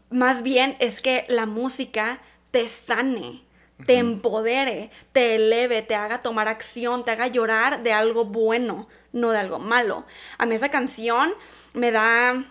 Más 0.09 0.43
bien 0.43 0.77
es 0.79 1.01
que 1.01 1.25
la 1.29 1.47
música 1.47 2.21
te 2.51 2.69
sane, 2.69 3.41
te 3.85 3.97
empodere, 3.97 4.91
te 5.11 5.35
eleve, 5.35 5.81
te 5.81 5.95
haga 5.95 6.21
tomar 6.21 6.47
acción, 6.47 7.05
te 7.05 7.11
haga 7.11 7.27
llorar 7.27 7.81
de 7.81 7.93
algo 7.93 8.25
bueno, 8.25 8.87
no 9.11 9.31
de 9.31 9.39
algo 9.39 9.57
malo. 9.57 10.05
A 10.37 10.45
mí 10.45 10.55
esa 10.55 10.69
canción 10.69 11.33
me 11.73 11.91
da 11.91 12.45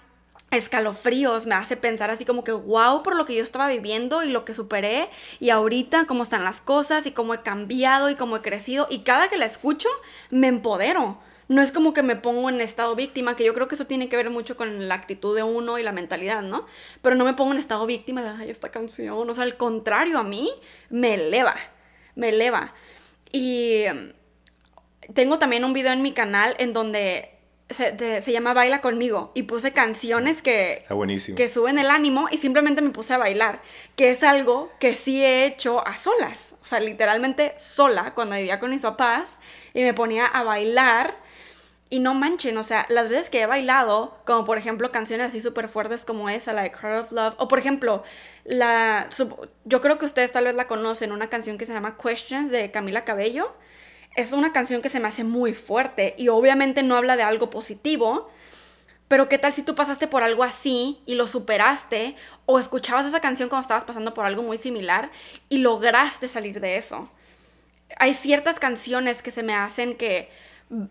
escalofríos, 0.51 1.47
me 1.47 1.55
hace 1.55 1.77
pensar 1.77 2.11
así 2.11 2.25
como 2.25 2.43
que 2.43 2.53
wow 2.53 3.03
por 3.03 3.17
lo 3.17 3.27
que 3.27 3.35
yo 3.35 3.43
estaba 3.43 3.69
viviendo 3.69 4.23
y 4.23 4.31
lo 4.31 4.45
que 4.45 4.55
superé 4.55 5.11
y 5.41 5.51
ahorita 5.51 6.07
cómo 6.07 6.23
están 6.23 6.45
las 6.45 6.61
cosas 6.61 7.07
y 7.07 7.13
cómo 7.13 7.35
he 7.35 7.43
cambiado 7.43 8.09
y 8.09 8.15
cómo 8.15 8.37
he 8.37 8.43
crecido 8.43 8.87
y 8.91 9.01
cada 9.01 9.29
que 9.29 9.37
la 9.37 9.47
escucho 9.47 9.89
me 10.31 10.49
empodero. 10.49 11.19
No 11.49 11.63
es 11.63 11.73
como 11.73 11.95
que 11.95 12.03
me 12.03 12.15
pongo 12.15 12.51
en 12.51 12.61
estado 12.61 12.95
víctima, 12.95 13.35
que 13.35 13.45
yo 13.45 13.55
creo 13.55 13.69
que 13.69 13.75
eso 13.75 13.87
tiene 13.87 14.11
que 14.11 14.19
ver 14.19 14.29
mucho 14.29 14.55
con 14.55 14.87
la 14.87 14.95
actitud 14.95 15.35
de 15.35 15.43
uno 15.43 15.79
y 15.79 15.83
la 15.83 15.93
mentalidad, 15.93 16.43
¿no? 16.43 16.67
Pero 17.01 17.17
no 17.17 17.25
me 17.25 17.33
pongo 17.33 17.53
en 17.53 17.59
estado 17.59 17.87
víctima 17.87 18.23
de, 18.23 18.29
ay, 18.29 18.51
esta 18.51 18.71
canción, 18.71 19.31
o 19.31 19.35
sea, 19.35 19.45
al 19.45 19.57
contrario, 19.57 20.19
a 20.19 20.25
mí 20.25 20.51
me 20.91 21.15
eleva, 21.15 21.57
me 22.17 22.29
eleva. 22.29 22.75
Y 23.33 23.85
tengo 25.15 25.39
también 25.39 25.65
un 25.65 25.73
video 25.73 25.93
en 25.93 26.03
mi 26.03 26.13
canal 26.13 26.55
en 26.59 26.75
donde 26.75 27.38
se, 27.71 27.93
de- 27.93 28.21
se 28.23 28.33
llama 28.33 28.55
Baila 28.55 28.81
conmigo. 28.81 29.31
Y 29.35 29.43
puse 29.45 29.73
canciones 29.73 30.43
que, 30.43 30.75
Está 30.75 30.95
buenísimo. 30.95 31.37
que 31.37 31.49
suben 31.49 31.79
el 31.79 31.91
ánimo 31.91 32.29
y 32.31 32.39
simplemente 32.39 32.81
me 32.83 32.91
puse 32.91 33.15
a 33.15 33.19
bailar, 33.19 33.61
que 33.97 34.11
es 34.11 34.23
algo 34.23 34.71
que 34.81 34.95
sí 34.95 35.25
he 35.25 35.45
hecho 35.47 35.87
a 35.87 35.97
solas, 35.97 36.55
o 36.63 36.65
sea, 36.65 36.81
literalmente 36.81 37.53
sola 37.59 38.15
cuando 38.15 38.37
vivía 38.37 38.59
con 38.61 38.71
mis 38.71 38.83
papás 38.83 39.39
y 39.75 39.83
me 39.83 39.95
ponía 39.95 40.27
a 40.27 40.43
bailar. 40.43 41.17
Y 41.91 42.01
no 42.01 42.13
manchen, 42.13 42.59
o 42.59 42.63
sea, 42.63 42.85
las 42.91 43.09
veces 43.09 43.31
que 43.31 43.41
he 43.41 43.47
bailado, 43.47 44.19
como 44.27 44.45
por 44.45 44.59
ejemplo 44.59 44.91
canciones 44.93 45.29
así 45.29 45.41
súper 45.41 45.69
fuertes 45.69 46.05
como 46.05 46.29
esa, 46.29 46.53
like 46.53 46.77
Heart 46.77 47.07
of 47.07 47.13
Love, 47.13 47.35
o 47.39 47.49
por 47.49 47.59
ejemplo, 47.59 48.03
la, 48.45 49.09
yo 49.65 49.81
creo 49.81 49.99
que 49.99 50.05
ustedes 50.05 50.31
tal 50.31 50.45
vez 50.45 50.55
la 50.55 50.67
conocen, 50.67 51.13
una 51.13 51.31
canción 51.31 51.57
que 51.57 51.65
se 51.65 51.73
llama 51.73 51.97
Questions 51.97 52.51
de 52.51 52.71
Camila 52.71 53.07
Cabello, 53.07 53.55
es 54.19 54.33
una 54.33 54.53
canción 54.53 54.83
que 54.83 54.89
se 54.89 54.99
me 54.99 55.07
hace 55.07 55.23
muy 55.23 55.55
fuerte 55.55 56.17
y 56.19 56.27
obviamente 56.27 56.83
no 56.83 56.97
habla 56.97 57.17
de 57.17 57.23
algo 57.23 57.51
positivo, 57.51 58.29
pero 59.07 59.29
¿qué 59.29 59.39
tal 59.39 59.55
si 59.55 59.63
tú 59.63 59.77
pasaste 59.77 60.09
por 60.09 60.25
algo 60.25 60.43
así 60.43 61.01
y 61.07 61.15
lo 61.15 61.29
superaste 61.29 62.17
o 62.45 62.59
escuchabas 62.59 63.07
esa 63.07 63.21
canción 63.21 63.49
cuando 63.49 63.63
estabas 63.63 63.85
pasando 63.85 64.15
por 64.15 64.27
algo 64.27 64.43
muy 64.43 64.59
similar 64.59 65.13
y 65.49 65.59
lograste 65.59 66.27
salir 66.27 66.59
de 66.59 66.79
eso? 66.79 67.09
Hay 67.97 68.13
ciertas 68.13 68.59
canciones 68.59 69.23
que 69.23 69.31
se 69.31 69.45
me 69.45 69.55
hacen 69.55 69.97
que 69.97 70.29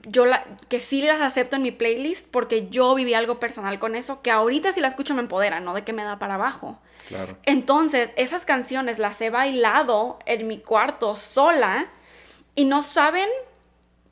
yo 0.04 0.26
la, 0.26 0.46
que 0.70 0.80
sí 0.80 1.02
las 1.02 1.20
acepto 1.20 1.58
en 1.58 1.64
mi 1.64 1.72
playlist 1.72 2.30
porque 2.32 2.70
yo 2.70 2.96
viví 2.96 3.14
algo 3.14 3.42
personal 3.42 3.78
con 3.78 3.96
eso, 3.96 4.22
que 4.22 4.32
ahorita 4.32 4.72
si 4.72 4.80
la 4.80 4.88
escucho 4.88 5.16
me 5.16 5.22
empodera, 5.22 5.60
no 5.60 5.74
de 5.74 5.84
que 5.84 5.92
me 5.92 6.06
da 6.06 6.18
para 6.18 6.36
abajo. 6.36 6.80
Claro. 7.10 7.38
Entonces, 7.44 8.14
esas 8.16 8.46
canciones 8.46 9.00
las 9.00 9.20
he 9.20 9.30
bailado 9.30 10.18
en 10.26 10.48
mi 10.48 10.60
cuarto 10.60 11.18
sola 11.18 11.92
y 12.58 12.66
no 12.66 12.82
saben 12.82 13.30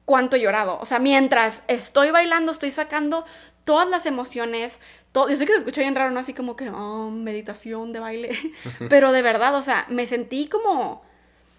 cuánto 0.05 0.35
he 0.35 0.39
llorado. 0.39 0.77
O 0.79 0.85
sea, 0.85 0.99
mientras 0.99 1.63
estoy 1.67 2.11
bailando, 2.11 2.51
estoy 2.51 2.69
sacando 2.69 3.25
todas 3.65 3.89
las 3.89 4.05
emociones. 4.05 4.79
Todo, 5.11 5.29
yo 5.29 5.35
sé 5.35 5.47
que 5.47 5.53
se 5.53 5.57
escucha 5.57 5.81
bien 5.81 5.95
raro, 5.95 6.11
¿no? 6.11 6.19
Así 6.19 6.35
como 6.35 6.55
que, 6.55 6.69
oh, 6.69 7.09
meditación 7.09 7.91
de 7.91 7.99
baile. 7.99 8.37
Pero 8.89 9.11
de 9.11 9.23
verdad, 9.23 9.55
o 9.55 9.63
sea, 9.63 9.87
me 9.89 10.05
sentí 10.05 10.47
como 10.47 11.03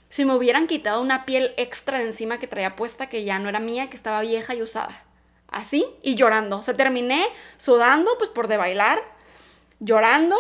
si 0.09 0.25
me 0.25 0.33
hubieran 0.37 0.69
quitado 0.69 1.03
una 1.03 1.27
piel 1.27 1.55
extra 1.57 1.99
de 1.99 2.05
encima 2.05 2.39
que 2.39 2.47
traía 2.47 2.77
puesta, 2.77 3.09
que 3.09 3.25
ya 3.25 3.41
no 3.41 3.49
era 3.49 3.59
mía, 3.59 3.91
que 3.91 3.97
estaba 3.97 4.21
vieja 4.21 4.55
y 4.55 4.63
usada. 4.63 5.03
Así, 5.49 5.85
y 6.03 6.15
llorando. 6.15 6.59
O 6.59 6.63
sea, 6.63 6.75
terminé 6.75 7.27
sudando, 7.57 8.13
pues 8.17 8.31
por 8.31 8.47
de 8.47 8.59
bailar, 8.59 9.03
llorando 9.81 10.37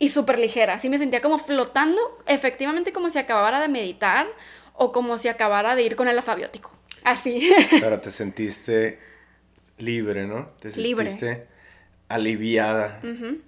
y 0.00 0.08
súper 0.08 0.40
ligera. 0.40 0.74
Así 0.74 0.88
me 0.88 0.98
sentía 0.98 1.20
como 1.20 1.38
flotando, 1.38 2.00
efectivamente 2.26 2.92
como 2.92 3.08
si 3.08 3.20
acabara 3.20 3.60
de 3.60 3.68
meditar 3.68 4.26
o 4.82 4.92
como 4.92 5.18
si 5.18 5.28
acabara 5.28 5.76
de 5.76 5.82
ir 5.82 5.94
con 5.94 6.08
el 6.08 6.16
alfabiótico. 6.16 6.72
Así. 7.04 7.50
Pero 7.80 8.00
te 8.00 8.10
sentiste 8.10 8.98
libre, 9.76 10.26
¿no? 10.26 10.46
Te 10.60 10.70
Libre. 10.72 11.10
sentiste 11.10 11.46
aliviada, 12.08 13.00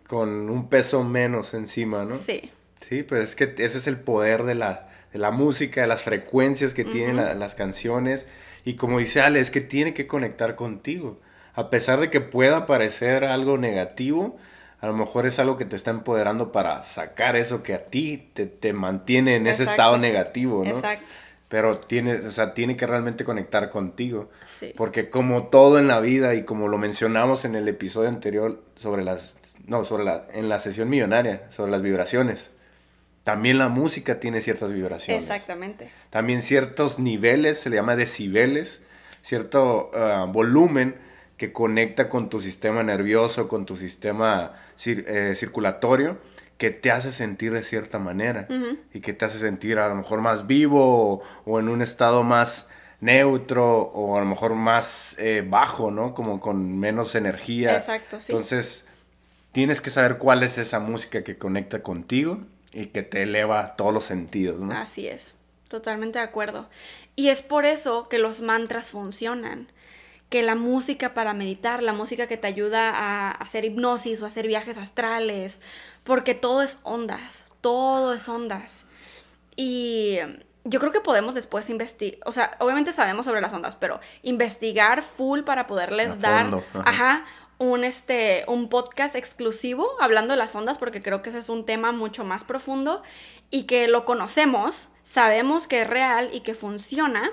con 0.06 0.48
un 0.50 0.68
peso 0.68 1.02
menos 1.04 1.54
encima, 1.54 2.04
¿no? 2.04 2.14
sí. 2.14 2.50
Sí, 2.88 3.02
pues 3.04 3.30
es 3.30 3.36
que 3.36 3.44
ese 3.64 3.78
es 3.78 3.86
el 3.86 3.96
poder 3.98 4.42
de 4.42 4.54
la, 4.54 4.88
de 5.12 5.18
la 5.18 5.30
música, 5.30 5.80
de 5.80 5.86
las 5.86 6.02
frecuencias 6.02 6.74
que 6.74 6.84
tienen 6.84 7.16
la- 7.16 7.32
las 7.34 7.54
canciones. 7.54 8.26
Y 8.64 8.74
como 8.74 8.98
dice 8.98 9.20
Ale, 9.22 9.40
es 9.40 9.50
que 9.50 9.60
tiene 9.62 9.94
que 9.94 10.06
conectar 10.06 10.56
contigo. 10.56 11.18
A 11.54 11.70
pesar 11.70 12.00
de 12.00 12.10
que 12.10 12.20
pueda 12.20 12.66
parecer 12.66 13.24
algo 13.24 13.56
negativo, 13.56 14.36
a 14.82 14.88
lo 14.88 14.94
mejor 14.94 15.26
es 15.26 15.38
algo 15.38 15.56
que 15.56 15.64
te 15.64 15.76
está 15.76 15.92
empoderando 15.92 16.50
para 16.50 16.82
sacar 16.82 17.36
eso 17.36 17.62
que 17.62 17.72
a 17.72 17.84
ti 17.84 18.30
te, 18.34 18.46
te 18.46 18.72
mantiene 18.72 19.36
en 19.36 19.46
ese 19.46 19.62
estado 19.62 19.96
negativo, 19.96 20.64
¿no? 20.64 20.70
Exacto. 20.70 21.06
Pero 21.48 21.78
tiene, 21.78 22.14
o 22.16 22.30
sea, 22.32 22.52
tiene 22.52 22.76
que 22.76 22.84
realmente 22.84 23.24
conectar 23.24 23.70
contigo. 23.70 24.28
Sí. 24.44 24.72
Porque 24.76 25.08
como 25.08 25.44
todo 25.44 25.78
en 25.78 25.86
la 25.86 26.00
vida 26.00 26.34
y 26.34 26.42
como 26.42 26.66
lo 26.66 26.78
mencionamos 26.78 27.44
en 27.44 27.54
el 27.54 27.68
episodio 27.68 28.08
anterior 28.08 28.60
sobre 28.74 29.04
las, 29.04 29.36
no, 29.68 29.84
sobre 29.84 30.02
la, 30.02 30.26
en 30.32 30.48
la 30.48 30.58
sesión 30.58 30.88
millonaria, 30.88 31.48
sobre 31.52 31.70
las 31.70 31.80
vibraciones, 31.80 32.50
también 33.22 33.58
la 33.58 33.68
música 33.68 34.18
tiene 34.18 34.40
ciertas 34.40 34.72
vibraciones. 34.72 35.22
Exactamente. 35.22 35.92
También 36.10 36.42
ciertos 36.42 36.98
niveles, 36.98 37.60
se 37.60 37.70
le 37.70 37.76
llama 37.76 37.94
decibeles, 37.94 38.80
cierto 39.22 39.92
ah, 39.94 40.26
volumen 40.28 40.96
que 41.42 41.52
conecta 41.52 42.08
con 42.08 42.28
tu 42.30 42.40
sistema 42.40 42.84
nervioso, 42.84 43.48
con 43.48 43.66
tu 43.66 43.74
sistema 43.76 44.52
cir- 44.78 45.04
eh, 45.08 45.34
circulatorio, 45.34 46.18
que 46.56 46.70
te 46.70 46.92
hace 46.92 47.10
sentir 47.10 47.52
de 47.52 47.64
cierta 47.64 47.98
manera 47.98 48.46
y 48.94 49.00
que 49.00 49.12
te 49.12 49.24
hace 49.24 49.40
sentir 49.40 49.80
a 49.80 49.88
lo 49.88 49.96
mejor 49.96 50.20
más 50.20 50.46
vivo 50.46 50.78
o, 51.14 51.22
o 51.44 51.58
en 51.58 51.68
un 51.68 51.82
estado 51.82 52.22
más 52.22 52.68
neutro 53.00 53.80
o 53.80 54.16
a 54.16 54.20
lo 54.20 54.26
mejor 54.26 54.54
más 54.54 55.16
eh, 55.18 55.44
bajo, 55.44 55.90
¿no? 55.90 56.14
Como 56.14 56.38
con 56.38 56.78
menos 56.78 57.16
energía. 57.16 57.76
Exacto, 57.76 58.20
sí. 58.20 58.30
Entonces, 58.30 58.84
tienes 59.50 59.80
que 59.80 59.90
saber 59.90 60.18
cuál 60.18 60.44
es 60.44 60.58
esa 60.58 60.78
música 60.78 61.24
que 61.24 61.36
conecta 61.38 61.82
contigo 61.82 62.38
y 62.72 62.86
que 62.86 63.02
te 63.02 63.24
eleva 63.24 63.74
todos 63.74 63.92
los 63.92 64.04
sentidos, 64.04 64.60
¿no? 64.60 64.72
Así 64.72 65.08
es, 65.08 65.34
totalmente 65.66 66.20
de 66.20 66.24
acuerdo. 66.24 66.68
Y 67.16 67.30
es 67.30 67.42
por 67.42 67.64
eso 67.64 68.08
que 68.08 68.20
los 68.20 68.42
mantras 68.42 68.90
funcionan. 68.92 69.66
Que 70.32 70.42
la 70.42 70.54
música 70.54 71.12
para 71.12 71.34
meditar, 71.34 71.82
la 71.82 71.92
música 71.92 72.26
que 72.26 72.38
te 72.38 72.46
ayuda 72.46 72.90
a 72.90 73.30
hacer 73.32 73.66
hipnosis 73.66 74.22
o 74.22 74.24
hacer 74.24 74.46
viajes 74.46 74.78
astrales, 74.78 75.60
porque 76.04 76.34
todo 76.34 76.62
es 76.62 76.78
ondas, 76.84 77.44
todo 77.60 78.14
es 78.14 78.26
ondas. 78.30 78.86
Y 79.56 80.18
yo 80.64 80.80
creo 80.80 80.90
que 80.90 81.00
podemos 81.00 81.34
después 81.34 81.68
investigar, 81.68 82.18
o 82.24 82.32
sea, 82.32 82.56
obviamente 82.60 82.94
sabemos 82.94 83.26
sobre 83.26 83.42
las 83.42 83.52
ondas, 83.52 83.76
pero 83.76 84.00
investigar 84.22 85.02
full 85.02 85.40
para 85.40 85.66
poderles 85.66 86.18
dar, 86.18 86.64
ajá, 86.86 87.26
un, 87.58 87.84
este, 87.84 88.44
un 88.48 88.70
podcast 88.70 89.14
exclusivo 89.14 89.90
hablando 90.00 90.32
de 90.32 90.38
las 90.38 90.54
ondas, 90.54 90.78
porque 90.78 91.02
creo 91.02 91.20
que 91.20 91.28
ese 91.28 91.38
es 91.40 91.50
un 91.50 91.66
tema 91.66 91.92
mucho 91.92 92.24
más 92.24 92.42
profundo 92.42 93.02
y 93.50 93.64
que 93.64 93.86
lo 93.86 94.06
conocemos, 94.06 94.88
sabemos 95.02 95.66
que 95.66 95.82
es 95.82 95.88
real 95.88 96.30
y 96.32 96.40
que 96.40 96.54
funciona, 96.54 97.30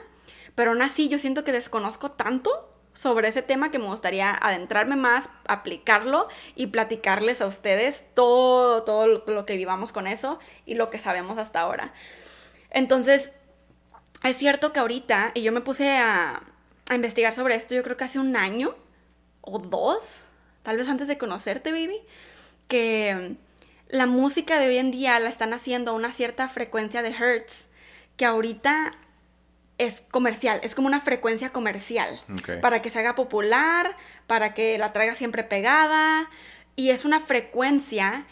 pero 0.55 0.71
aún 0.71 0.81
así 0.81 1.07
yo 1.07 1.17
siento 1.17 1.45
que 1.45 1.53
desconozco 1.53 2.11
tanto 2.11 2.68
sobre 2.93 3.27
ese 3.29 3.41
tema 3.41 3.71
que 3.71 3.79
me 3.79 3.85
gustaría 3.85 4.31
adentrarme 4.31 4.95
más, 4.95 5.29
aplicarlo 5.47 6.27
y 6.55 6.67
platicarles 6.67 7.41
a 7.41 7.47
ustedes 7.47 8.05
todo, 8.13 8.83
todo 8.83 9.07
lo- 9.07 9.45
que 9.45 9.57
vivamos 9.57 9.91
con 9.91 10.07
eso 10.07 10.39
y 10.65 10.75
lo 10.75 10.89
que 10.89 10.99
sabemos 10.99 11.37
hasta 11.37 11.61
ahora. 11.61 11.93
Entonces, 12.71 13.31
es 14.23 14.37
cierto 14.37 14.73
que 14.73 14.79
ahorita, 14.79 15.31
y 15.33 15.43
yo 15.43 15.51
me 15.51 15.61
puse 15.61 15.97
a, 15.97 16.43
a 16.89 16.95
investigar 16.95 17.33
sobre 17.33 17.55
esto, 17.55 17.73
yo 17.75 17.83
creo 17.83 17.95
que 17.97 18.03
hace 18.03 18.19
un 18.19 18.35
año 18.35 18.75
o 19.41 19.59
dos, 19.59 20.25
tal 20.63 20.77
vez 20.77 20.89
antes 20.89 21.07
de 21.07 21.17
conocerte, 21.17 21.71
baby, 21.71 22.01
que 22.67 23.35
la 23.87 24.05
música 24.05 24.59
de 24.59 24.67
hoy 24.67 24.77
en 24.77 24.91
día 24.91 25.19
la 25.19 25.29
están 25.29 25.53
haciendo 25.53 25.91
a 25.91 25.93
una 25.95 26.11
cierta 26.11 26.47
frecuencia 26.49 27.01
de 27.01 27.09
hertz 27.09 27.67
que 28.17 28.25
ahorita 28.25 28.93
es 29.79 30.03
comercial, 30.11 30.59
es 30.61 30.75
como 30.75 30.87
una 30.87 30.99
frecuencia 30.99 31.49
comercial 31.49 32.21
para 32.61 32.81
que 32.83 32.91
se 32.91 32.99
haga 32.99 33.15
popular, 33.15 33.95
para 34.27 34.53
que 34.53 34.77
la 34.77 34.93
traiga 34.93 35.15
siempre 35.15 35.43
pegada 35.43 36.29
y 36.75 36.91
es 36.91 37.05
una 37.05 37.19
frecuencia 37.21 38.27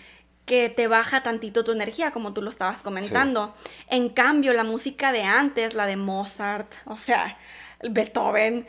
que 0.45 0.69
te 0.69 0.87
baja 0.87 1.23
tantito 1.23 1.63
tu 1.63 1.71
energía, 1.71 2.11
como 2.11 2.33
tú 2.33 2.41
lo 2.41 2.49
estabas 2.49 2.81
comentando. 2.81 3.55
En 3.89 4.09
cambio, 4.09 4.53
la 4.53 4.63
música 4.63 5.11
de 5.11 5.23
antes, 5.23 5.73
la 5.73 5.85
de 5.87 5.97
Mozart, 5.97 6.73
o 6.85 6.97
sea, 6.97 7.37
Beethoven, 7.81 8.65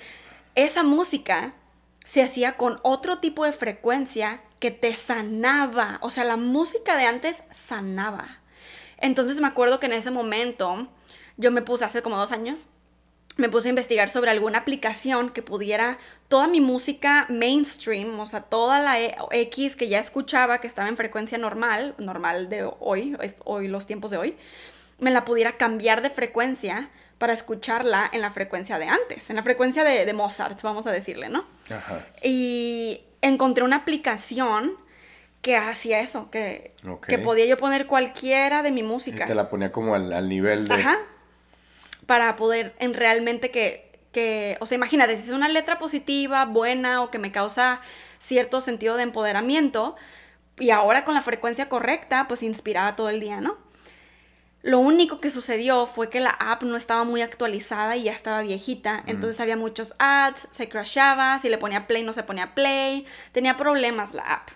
esa 0.55 0.83
música 0.83 1.53
se 2.05 2.23
hacía 2.23 2.57
con 2.57 2.81
otro 2.83 3.19
tipo 3.19 3.45
de 3.45 3.53
frecuencia 3.53 4.41
que 4.59 4.71
te 4.71 4.97
sanaba. 4.97 5.99
O 6.01 6.11
sea, 6.11 6.25
la 6.25 6.37
música 6.37 6.97
de 6.97 7.07
antes 7.07 7.45
sanaba. 7.53 8.38
Entonces 8.97 9.41
me 9.41 9.47
acuerdo 9.47 9.79
que 9.79 9.87
en 9.87 9.93
ese 9.93 10.11
momento 10.11 10.88
yo 11.38 11.51
me 11.51 11.62
puse 11.62 11.85
hace 11.87 12.03
como 12.03 12.16
dos 12.18 12.31
años, 12.33 12.66
me 13.38 13.48
puse 13.48 13.68
a 13.68 13.70
investigar 13.70 14.11
sobre 14.11 14.31
alguna 14.33 14.59
aplicación 14.59 15.31
que 15.31 15.42
pudiera 15.42 15.98
toda 16.27 16.46
mi 16.48 16.61
música 16.61 17.24
mainstream, 17.29 18.18
o 18.18 18.27
sea, 18.27 18.40
toda 18.42 18.81
la 18.81 19.01
E- 19.01 19.14
X 19.31 19.77
que 19.77 19.88
ya 19.88 20.01
escuchaba, 20.01 20.61
que 20.61 20.66
estaba 20.66 20.88
en 20.88 20.96
frecuencia 20.96 21.38
normal, 21.38 21.94
normal 21.98 22.48
de 22.48 22.68
hoy, 22.81 23.16
hoy 23.44 23.68
los 23.68 23.87
tiempos 23.87 24.11
de 24.11 24.16
hoy, 24.18 24.37
me 24.98 25.11
la 25.12 25.24
pudiera 25.24 25.57
cambiar 25.57 26.03
de 26.03 26.11
frecuencia 26.11 26.90
para 27.18 27.33
escucharla 27.33 28.09
en 28.12 28.20
la 28.20 28.31
frecuencia 28.33 28.79
de 28.79 28.88
antes, 28.88 29.31
en 29.31 29.37
la 29.37 29.42
frecuencia 29.44 29.85
de, 29.85 30.05
de 30.05 30.12
Mozart, 30.12 30.61
vamos 30.62 30.87
a 30.88 30.92
decirle, 30.92 31.29
¿no? 31.29 31.44
Ajá. 31.70 32.05
Y 32.22 33.01
encontré 33.22 33.62
una 33.64 33.77
aplicación 33.77 34.72
que 35.42 35.57
hacía 35.57 36.01
eso, 36.01 36.31
que, 36.31 36.72
Ok. 36.88 37.07
que 37.07 37.18
podía 37.18 37.46
yo 37.46 37.57
poner 37.57 37.87
cualquiera 37.87 38.62
de 38.64 38.72
mi 38.72 38.81
Y 38.81 38.85
música. 38.85 39.24
te 39.27 39.35
la 39.37 39.48
ponía 39.48 39.70
como 39.70 39.94
al, 39.94 40.12
al 40.12 40.29
nivel 40.29 40.66
de... 40.66 40.74
Ajá. 40.74 40.98
Para 42.09 42.35
poder 42.37 42.75
en 42.79 42.94
realmente 42.94 43.51
que, 43.51 44.01
que, 44.12 44.57
o 44.61 44.66
sea, 44.66 44.77
imagínate, 44.77 45.16
si 45.18 45.25
es 45.25 45.35
una 45.35 45.49
letra 45.49 45.77
positiva, 45.77 46.47
buena 46.47 47.03
o 47.03 47.11
que 47.11 47.18
me 47.18 47.31
causa 47.31 47.83
cierto 48.18 48.62
sentido 48.62 48.97
de 48.97 49.03
empoderamiento, 49.03 49.94
y 50.59 50.71
ahora 50.71 51.05
con 51.05 51.14
la 51.14 51.21
frecuencia 51.21 51.68
correcta, 51.68 52.27
pues 52.27 52.42
inspirada 52.42 52.97
todo 52.97 53.11
el 53.11 53.21
día, 53.21 53.42
¿no? 53.42 53.59
Lo 54.62 54.81
único 54.81 55.21
que 55.21 55.31
sucedió 55.31 55.87
fue 55.87 56.11
que 56.11 56.21
la 56.21 56.31
app 56.31 56.62
no 56.62 56.77
estaba 56.77 57.05
muy 57.05 57.21
actualizada 57.21 57.97
y 57.97 58.05
ya 58.05 58.12
estaba 58.12 58.42
viejita. 58.42 59.05
Entonces 59.07 59.38
había 59.40 59.57
muchos 59.57 59.94
ads, 59.99 60.49
se 60.51 60.68
crashaba, 60.68 61.38
si 61.38 61.49
le 61.49 61.59
ponía 61.59 61.87
play 61.87 62.03
no 62.03 62.12
se 62.12 62.25
ponía 62.25 62.55
play. 62.55 63.07
Tenía 63.33 63.57
problemas 63.57 64.14
la 64.14 64.23
app. 64.23 64.51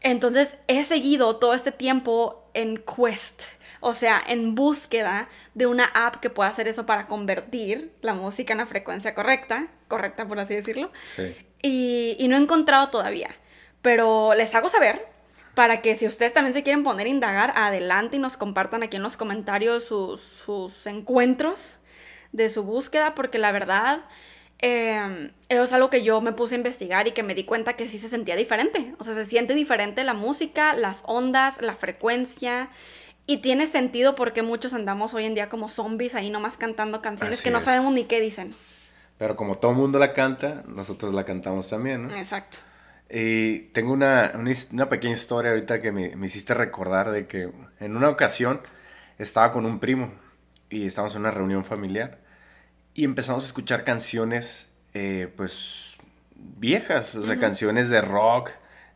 Entonces 0.00 0.56
he 0.68 0.84
seguido 0.84 1.36
todo 1.36 1.52
este 1.52 1.72
tiempo 1.72 2.48
en 2.54 2.78
quest, 2.78 3.42
o 3.86 3.92
sea, 3.92 4.20
en 4.26 4.56
búsqueda 4.56 5.28
de 5.54 5.66
una 5.66 5.84
app 5.84 6.16
que 6.16 6.28
pueda 6.28 6.48
hacer 6.48 6.66
eso 6.66 6.86
para 6.86 7.06
convertir 7.06 7.92
la 8.00 8.14
música 8.14 8.52
en 8.52 8.58
la 8.58 8.66
frecuencia 8.66 9.14
correcta, 9.14 9.68
correcta 9.86 10.26
por 10.26 10.40
así 10.40 10.56
decirlo. 10.56 10.90
Sí. 11.14 11.36
Y, 11.62 12.16
y 12.18 12.26
no 12.26 12.36
he 12.36 12.40
encontrado 12.40 12.88
todavía, 12.88 13.30
pero 13.82 14.34
les 14.34 14.52
hago 14.56 14.68
saber 14.68 15.06
para 15.54 15.82
que 15.82 15.94
si 15.94 16.04
ustedes 16.04 16.32
también 16.32 16.52
se 16.52 16.64
quieren 16.64 16.82
poner 16.82 17.06
a 17.06 17.10
indagar, 17.10 17.52
adelante 17.54 18.16
y 18.16 18.18
nos 18.18 18.36
compartan 18.36 18.82
aquí 18.82 18.96
en 18.96 19.04
los 19.04 19.16
comentarios 19.16 19.84
sus, 19.84 20.20
sus 20.20 20.84
encuentros 20.88 21.76
de 22.32 22.50
su 22.50 22.64
búsqueda, 22.64 23.14
porque 23.14 23.38
la 23.38 23.52
verdad, 23.52 24.00
eh, 24.58 25.30
eso 25.48 25.62
es 25.62 25.72
algo 25.72 25.90
que 25.90 26.02
yo 26.02 26.20
me 26.20 26.32
puse 26.32 26.56
a 26.56 26.58
investigar 26.58 27.06
y 27.06 27.12
que 27.12 27.22
me 27.22 27.36
di 27.36 27.44
cuenta 27.44 27.74
que 27.74 27.86
sí 27.86 28.00
se 28.00 28.08
sentía 28.08 28.34
diferente. 28.34 28.94
O 28.98 29.04
sea, 29.04 29.14
se 29.14 29.24
siente 29.24 29.54
diferente 29.54 30.02
la 30.02 30.14
música, 30.14 30.74
las 30.74 31.04
ondas, 31.06 31.62
la 31.62 31.76
frecuencia. 31.76 32.68
Y 33.26 33.38
tiene 33.38 33.66
sentido 33.66 34.14
porque 34.14 34.42
muchos 34.42 34.72
andamos 34.72 35.12
hoy 35.14 35.24
en 35.24 35.34
día 35.34 35.48
como 35.48 35.68
zombies 35.68 36.14
ahí 36.14 36.30
nomás 36.30 36.56
cantando 36.56 37.02
canciones 37.02 37.40
Así 37.40 37.44
que 37.44 37.50
no 37.50 37.58
es. 37.58 37.64
sabemos 37.64 37.92
ni 37.92 38.04
qué 38.04 38.20
dicen. 38.20 38.54
Pero 39.18 39.34
como 39.34 39.56
todo 39.56 39.72
mundo 39.72 39.98
la 39.98 40.12
canta, 40.12 40.62
nosotros 40.68 41.12
la 41.14 41.24
cantamos 41.24 41.68
también, 41.68 42.08
¿no? 42.08 42.14
Exacto. 42.14 42.58
Y 43.08 43.60
tengo 43.72 43.92
una, 43.92 44.32
una, 44.34 44.52
una 44.72 44.88
pequeña 44.88 45.14
historia 45.14 45.52
ahorita 45.52 45.80
que 45.80 45.92
me, 45.92 46.14
me 46.16 46.26
hiciste 46.26 46.54
recordar 46.54 47.10
de 47.10 47.26
que 47.26 47.50
en 47.80 47.96
una 47.96 48.08
ocasión 48.08 48.60
estaba 49.18 49.52
con 49.52 49.64
un 49.64 49.78
primo 49.78 50.12
y 50.70 50.86
estábamos 50.86 51.14
en 51.14 51.22
una 51.22 51.30
reunión 51.30 51.64
familiar 51.64 52.18
y 52.94 53.04
empezamos 53.04 53.44
a 53.44 53.46
escuchar 53.46 53.84
canciones, 53.84 54.68
eh, 54.94 55.32
pues, 55.36 55.96
viejas, 56.34 57.14
o 57.14 57.24
sea, 57.24 57.38
canciones 57.38 57.90
de 57.90 58.00
rock, 58.00 58.50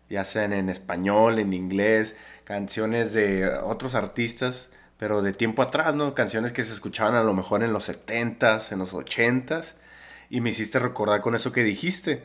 ya 0.09 0.25
sean 0.25 0.53
en 0.53 0.71
español, 0.71 1.39
en 1.39 1.53
inglés, 1.53 2.17
canciones 2.51 3.13
de 3.13 3.49
otros 3.63 3.95
artistas, 3.95 4.71
pero 4.99 5.23
de 5.23 5.33
tiempo 5.33 5.63
atrás, 5.63 5.95
¿no? 5.95 6.17
Canciones 6.17 6.53
que 6.53 6.65
se 6.65 6.73
escuchaban 6.73 7.15
a 7.15 7.23
lo 7.23 7.33
mejor 7.33 7.63
en 7.63 7.73
los 7.73 7.89
70s, 7.89 8.73
en 8.73 8.81
los 8.81 8.93
80s, 8.93 9.75
y 10.31 10.41
me 10.41 10.51
hiciste 10.51 10.81
recordar 10.81 11.21
con 11.21 11.37
eso 11.37 11.53
que 11.53 11.63
dijiste, 11.63 12.25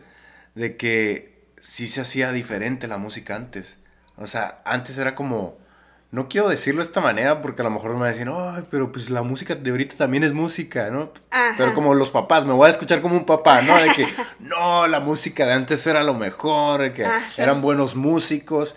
de 0.55 0.77
que 0.77 1.45
sí 1.59 1.85
se 1.85 2.01
hacía 2.01 2.31
diferente 2.31 2.87
la 2.87 2.97
música 2.97 3.35
antes. 3.35 3.75
O 4.17 4.25
sea, 4.25 4.63
antes 4.65 4.97
era 4.97 5.13
como, 5.13 5.59
no 6.09 6.27
quiero 6.27 6.49
decirlo 6.49 6.81
de 6.81 6.87
esta 6.87 7.01
manera 7.01 7.39
porque 7.39 7.61
a 7.61 7.65
lo 7.65 7.69
mejor 7.69 7.91
me 7.91 7.99
van 7.99 8.07
a 8.07 8.11
decir, 8.13 8.27
ay, 8.33 8.63
pero 8.71 8.91
pues 8.91 9.11
la 9.11 9.21
música 9.21 9.53
de 9.53 9.69
ahorita 9.69 9.93
también 9.95 10.23
es 10.23 10.33
música, 10.33 10.89
¿no? 10.89 11.11
Ajá. 11.29 11.53
Pero 11.55 11.75
como 11.75 11.93
los 11.93 12.09
papás, 12.09 12.45
me 12.45 12.53
voy 12.53 12.65
a 12.65 12.71
escuchar 12.71 13.03
como 13.03 13.13
un 13.13 13.27
papá, 13.27 13.61
¿no? 13.61 13.79
De 13.79 13.91
que, 13.91 14.07
no, 14.39 14.87
la 14.87 14.99
música 14.99 15.45
de 15.45 15.53
antes 15.53 15.85
era 15.85 16.01
lo 16.01 16.15
mejor, 16.15 16.81
de 16.81 16.93
que 16.93 17.05
Ajá. 17.05 17.43
eran 17.43 17.61
buenos 17.61 17.95
músicos. 17.95 18.75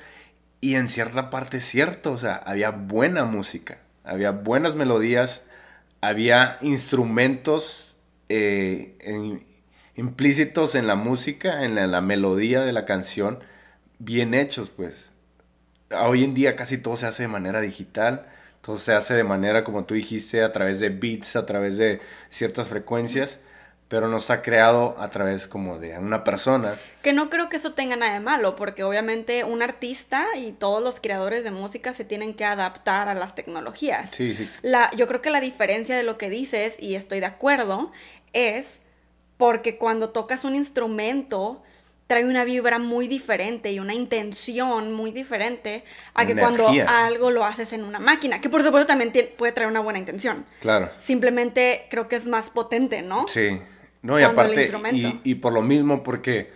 Y 0.61 0.75
en 0.75 0.89
cierta 0.89 1.31
parte 1.31 1.59
es 1.59 1.65
cierto, 1.65 2.13
o 2.13 2.19
sea, 2.19 2.35
había 2.37 2.71
buena 2.71 3.25
música, 3.25 3.79
había 4.05 4.33
buenas 4.33 4.75
melodías, 4.75 5.43
había 6.01 6.59
instrumentos 6.63 7.97
eh, 8.29 8.97
en- 9.01 9.43
implícitos 9.97 10.75
en 10.75 10.87
la 10.87 10.97
música, 10.97 11.65
en 11.65 11.75
la, 11.77 11.87
la 11.87 12.01
melodía 12.01 12.63
de 12.63 12.73
la 12.73 12.85
canción, 12.87 13.39
bien 13.99 14.35
hechos, 14.35 14.71
pues. 14.71 15.11
Hoy 15.93 16.25
en 16.25 16.35
día 16.35 16.57
casi 16.57 16.79
todo 16.79 16.97
se 16.97 17.07
hace 17.07 17.25
de 17.25 17.29
manera 17.29 17.61
digital, 17.63 18.27
todo 18.63 18.77
se 18.79 18.95
hace 18.95 19.15
de 19.15 19.25
manera, 19.25 19.65
como 19.65 19.85
tú 19.87 19.95
dijiste, 19.95 20.43
a 20.45 20.53
través 20.53 20.81
de 20.81 20.91
beats, 20.91 21.37
a 21.37 21.47
través 21.47 21.79
de 21.79 22.01
ciertas 22.31 22.69
frecuencias, 22.69 23.39
pero 23.89 24.09
no 24.09 24.19
está 24.19 24.43
creado 24.43 24.97
a 24.99 25.09
través 25.09 25.49
como 25.49 25.79
de 25.79 25.99
una 25.99 26.23
persona. 26.23 26.77
Que 27.03 27.15
no 27.15 27.31
creo 27.31 27.49
que 27.49 27.57
eso 27.57 27.73
tenga 27.73 27.97
nada 27.97 28.13
de 28.13 28.21
malo, 28.21 28.55
porque 28.55 28.85
obviamente 28.85 29.45
un 29.45 29.63
artista 29.63 30.27
y 30.37 30.53
todos 30.53 30.83
los 30.83 31.01
creadores 31.01 31.43
de 31.43 31.51
música 31.51 31.95
se 31.95 32.05
tienen 32.05 32.35
que 32.35 32.45
adaptar 32.45 33.09
a 33.09 33.15
las 33.15 33.35
tecnologías. 33.35 34.11
Sí, 34.11 34.35
sí. 34.35 34.49
La, 34.61 34.91
yo 34.95 35.07
creo 35.07 35.23
que 35.23 35.31
la 35.31 35.41
diferencia 35.41 35.97
de 35.97 36.03
lo 36.03 36.19
que 36.19 36.29
dices, 36.29 36.77
y 36.79 36.97
estoy 36.97 37.21
de 37.21 37.27
acuerdo, 37.27 37.91
es 38.35 38.83
porque 39.39 39.79
cuando 39.79 40.11
tocas 40.11 40.45
un 40.45 40.55
instrumento 40.55 41.63
trae 42.09 42.25
una 42.25 42.45
vibra 42.45 42.79
muy 42.79 43.07
diferente 43.07 43.71
y 43.71 43.81
una 43.81 43.95
intención 43.95 44.93
muy 44.93 45.13
diferente 45.13 45.85
a 46.15 46.25
que 46.25 46.35
cuando 46.35 46.69
algo 46.87 47.31
lo 47.31 47.45
haces 47.45 47.75
en 47.75 47.85
una 47.85 48.01
máquina, 48.01 48.41
que 48.41 48.49
por 48.49 48.63
supuesto 48.63 48.87
también 48.87 49.13
puede 49.37 49.53
traer 49.53 49.71
una 49.71 49.81
buena 49.81 49.99
intención. 49.99 50.47
Claro. 50.61 50.89
Simplemente 50.97 51.87
creo 51.91 52.09
que 52.09 52.17
es 52.17 52.27
más 52.27 52.49
potente, 52.49 53.03
¿no? 53.03 53.29
Sí. 53.29 53.61
No, 54.03 54.19
y 54.19 54.23
aparte, 54.33 54.67
y, 54.97 55.21
y 55.25 55.35
por 55.37 55.53
lo 55.53 55.63
mismo, 55.63 56.03
porque, 56.03 56.53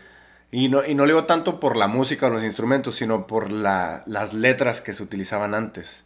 y 0.50 0.68
no, 0.68 0.84
y 0.84 0.94
no 0.94 1.06
le 1.06 1.12
digo 1.12 1.24
tanto 1.24 1.58
por 1.60 1.76
la 1.76 1.88
música 1.88 2.26
o 2.26 2.30
los 2.30 2.44
instrumentos, 2.44 2.96
sino 2.96 3.26
por 3.26 3.50
la, 3.50 4.02
las 4.06 4.32
letras 4.34 4.80
que 4.80 4.92
se 4.92 5.02
utilizaban 5.02 5.54
antes. 5.54 6.00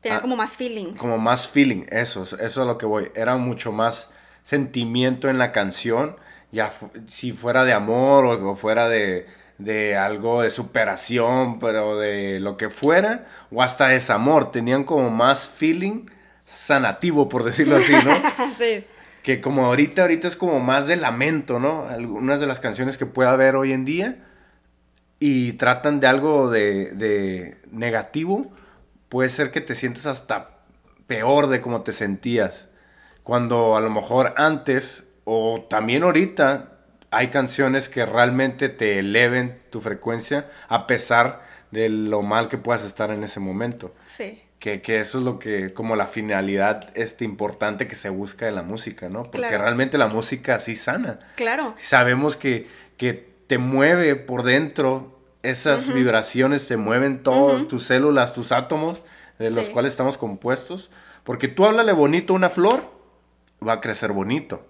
Tener 0.00 0.18
Ah, 0.18 0.20
como 0.22 0.36
más 0.36 0.56
feeling. 0.56 0.94
Como 0.94 1.18
más 1.18 1.48
feeling, 1.48 1.84
eso, 1.90 2.22
eso 2.22 2.36
es 2.38 2.56
a 2.58 2.64
lo 2.64 2.78
que 2.78 2.86
voy. 2.86 3.10
Era 3.14 3.36
mucho 3.36 3.72
más 3.72 4.08
sentimiento 4.42 5.28
en 5.28 5.38
la 5.38 5.52
canción, 5.52 6.16
ya 6.52 6.70
fu- 6.70 6.90
si 7.08 7.32
fuera 7.32 7.64
de 7.64 7.72
amor 7.74 8.24
o, 8.24 8.50
o 8.52 8.56
fuera 8.56 8.88
de, 8.88 9.26
de 9.58 9.96
algo 9.96 10.42
de 10.42 10.50
superación, 10.50 11.58
pero 11.58 11.98
de 11.98 12.40
lo 12.40 12.56
que 12.56 12.70
fuera, 12.70 13.26
o 13.50 13.62
hasta 13.62 13.88
desamor, 13.88 14.50
tenían 14.52 14.84
como 14.84 15.10
más 15.10 15.46
feeling 15.46 16.06
sanativo, 16.46 17.28
por 17.28 17.44
decirlo 17.44 17.76
así, 17.76 17.92
¿no? 17.92 18.12
sí. 18.58 18.84
Que 19.22 19.40
como 19.40 19.66
ahorita, 19.66 20.02
ahorita 20.02 20.28
es 20.28 20.36
como 20.36 20.60
más 20.60 20.86
de 20.86 20.96
lamento, 20.96 21.58
¿no? 21.58 21.84
Algunas 21.86 22.40
de 22.40 22.46
las 22.46 22.60
canciones 22.60 22.98
que 22.98 23.06
puede 23.06 23.28
haber 23.28 23.56
hoy 23.56 23.72
en 23.72 23.84
día 23.84 24.24
y 25.18 25.52
tratan 25.54 26.00
de 26.00 26.06
algo 26.06 26.50
de, 26.50 26.92
de 26.92 27.56
negativo, 27.70 28.50
puede 29.08 29.28
ser 29.28 29.50
que 29.50 29.60
te 29.60 29.74
sientas 29.74 30.06
hasta 30.06 30.60
peor 31.06 31.48
de 31.48 31.60
como 31.60 31.82
te 31.82 31.92
sentías. 31.92 32.68
Cuando 33.22 33.76
a 33.76 33.80
lo 33.80 33.90
mejor 33.90 34.34
antes 34.36 35.04
o 35.24 35.66
también 35.68 36.02
ahorita 36.02 36.72
hay 37.10 37.28
canciones 37.28 37.88
que 37.88 38.06
realmente 38.06 38.68
te 38.68 39.00
eleven 39.00 39.60
tu 39.70 39.80
frecuencia 39.80 40.48
a 40.68 40.86
pesar 40.86 41.42
de 41.70 41.88
lo 41.88 42.22
mal 42.22 42.48
que 42.48 42.58
puedas 42.58 42.84
estar 42.84 43.10
en 43.10 43.22
ese 43.24 43.40
momento. 43.40 43.94
Sí. 44.04 44.42
Que, 44.60 44.82
que 44.82 45.00
eso 45.00 45.18
es 45.18 45.24
lo 45.24 45.38
que, 45.38 45.72
como 45.72 45.96
la 45.96 46.06
finalidad 46.06 46.90
este, 46.94 47.24
importante 47.24 47.88
que 47.88 47.94
se 47.94 48.10
busca 48.10 48.44
de 48.46 48.52
la 48.52 48.62
música, 48.62 49.08
¿no? 49.08 49.22
Porque 49.22 49.38
Claro. 49.38 49.58
realmente 49.62 49.96
la 49.98 50.06
música 50.08 50.58
sí 50.60 50.76
sana. 50.76 51.18
Claro. 51.34 51.74
Sabemos 51.80 52.36
que, 52.36 52.68
que 52.98 53.28
te 53.46 53.56
mueve 53.58 54.16
por 54.16 54.42
dentro, 54.42 55.18
esas 55.42 55.92
vibraciones 55.92 56.68
te 56.68 56.76
mueven 56.76 57.22
todo, 57.22 57.66
tus 57.66 57.84
células, 57.84 58.34
tus 58.34 58.52
átomos, 58.52 59.02
de 59.38 59.50
los 59.50 59.70
cuales 59.70 59.94
estamos 59.94 60.18
compuestos. 60.18 60.90
Porque 61.24 61.48
tú 61.48 61.64
háblale 61.64 61.92
bonito 61.92 62.34
a 62.34 62.36
una 62.36 62.50
flor, 62.50 62.82
va 63.66 63.72
a 63.74 63.80
crecer 63.80 64.12
bonito, 64.12 64.66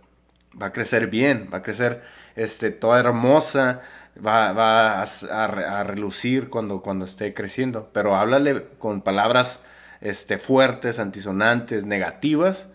va 0.60 0.66
a 0.66 0.72
crecer 0.72 1.08
bien, 1.08 1.50
va 1.52 1.58
a 1.58 1.62
crecer 1.62 2.02
este, 2.36 2.70
toda 2.70 3.00
hermosa, 3.00 3.80
va, 4.24 4.52
va 4.52 5.02
a, 5.02 5.04
a 5.04 5.80
a 5.80 5.82
relucir 5.82 6.48
cuando, 6.48 6.80
cuando 6.80 7.04
esté 7.04 7.34
creciendo. 7.34 7.90
Pero 7.92 8.14
háblale 8.14 8.66
con 8.78 9.02
palabras 9.02 9.60
este, 10.00 10.38
fuertes, 10.38 10.98
antisonantes, 10.98 11.84
negativas, 11.84 12.66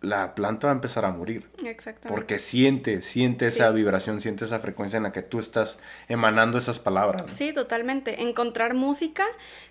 la 0.00 0.34
planta 0.34 0.68
va 0.68 0.72
a 0.72 0.76
empezar 0.76 1.04
a 1.04 1.10
morir. 1.10 1.46
Exactamente. 1.64 2.08
Porque 2.08 2.38
siente, 2.38 3.02
siente 3.02 3.46
esa 3.46 3.70
vibración, 3.70 4.20
siente 4.20 4.44
esa 4.44 4.58
frecuencia 4.58 4.96
en 4.96 5.02
la 5.02 5.12
que 5.12 5.22
tú 5.22 5.38
estás 5.38 5.78
emanando 6.08 6.58
esas 6.58 6.78
palabras. 6.78 7.26
¿no? 7.26 7.32
Sí, 7.32 7.52
totalmente. 7.52 8.22
Encontrar 8.22 8.74
música 8.74 9.24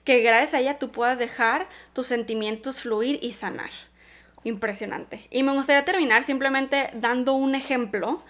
que 0.03 0.21
gracias 0.21 0.53
a 0.53 0.59
ella 0.59 0.77
tú 0.77 0.91
puedas 0.91 1.17
dejar 1.17 1.67
tus 1.93 2.07
sentimientos 2.07 2.81
fluir 2.81 3.19
y 3.21 3.33
sanar. 3.33 3.71
Impresionante. 4.43 5.27
Y 5.31 5.43
me 5.43 5.51
gustaría 5.53 5.83
terminar 5.83 6.23
simplemente 6.23 6.91
dando 6.93 7.33
un 7.33 7.55
ejemplo 7.55 8.23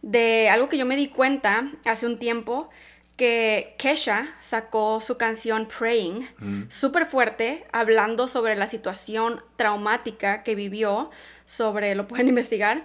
de 0.00 0.48
algo 0.50 0.68
que 0.68 0.78
yo 0.78 0.86
me 0.86 0.96
di 0.96 1.08
cuenta 1.08 1.70
hace 1.84 2.06
un 2.06 2.18
tiempo 2.18 2.70
que 3.22 3.74
Kesha 3.78 4.34
sacó 4.40 5.00
su 5.00 5.16
canción 5.16 5.68
Praying 5.68 6.28
súper 6.70 7.06
fuerte 7.06 7.64
hablando 7.70 8.26
sobre 8.26 8.56
la 8.56 8.66
situación 8.66 9.40
traumática 9.54 10.42
que 10.42 10.56
vivió 10.56 11.08
sobre, 11.44 11.94
lo 11.94 12.08
pueden 12.08 12.26
investigar, 12.34 12.82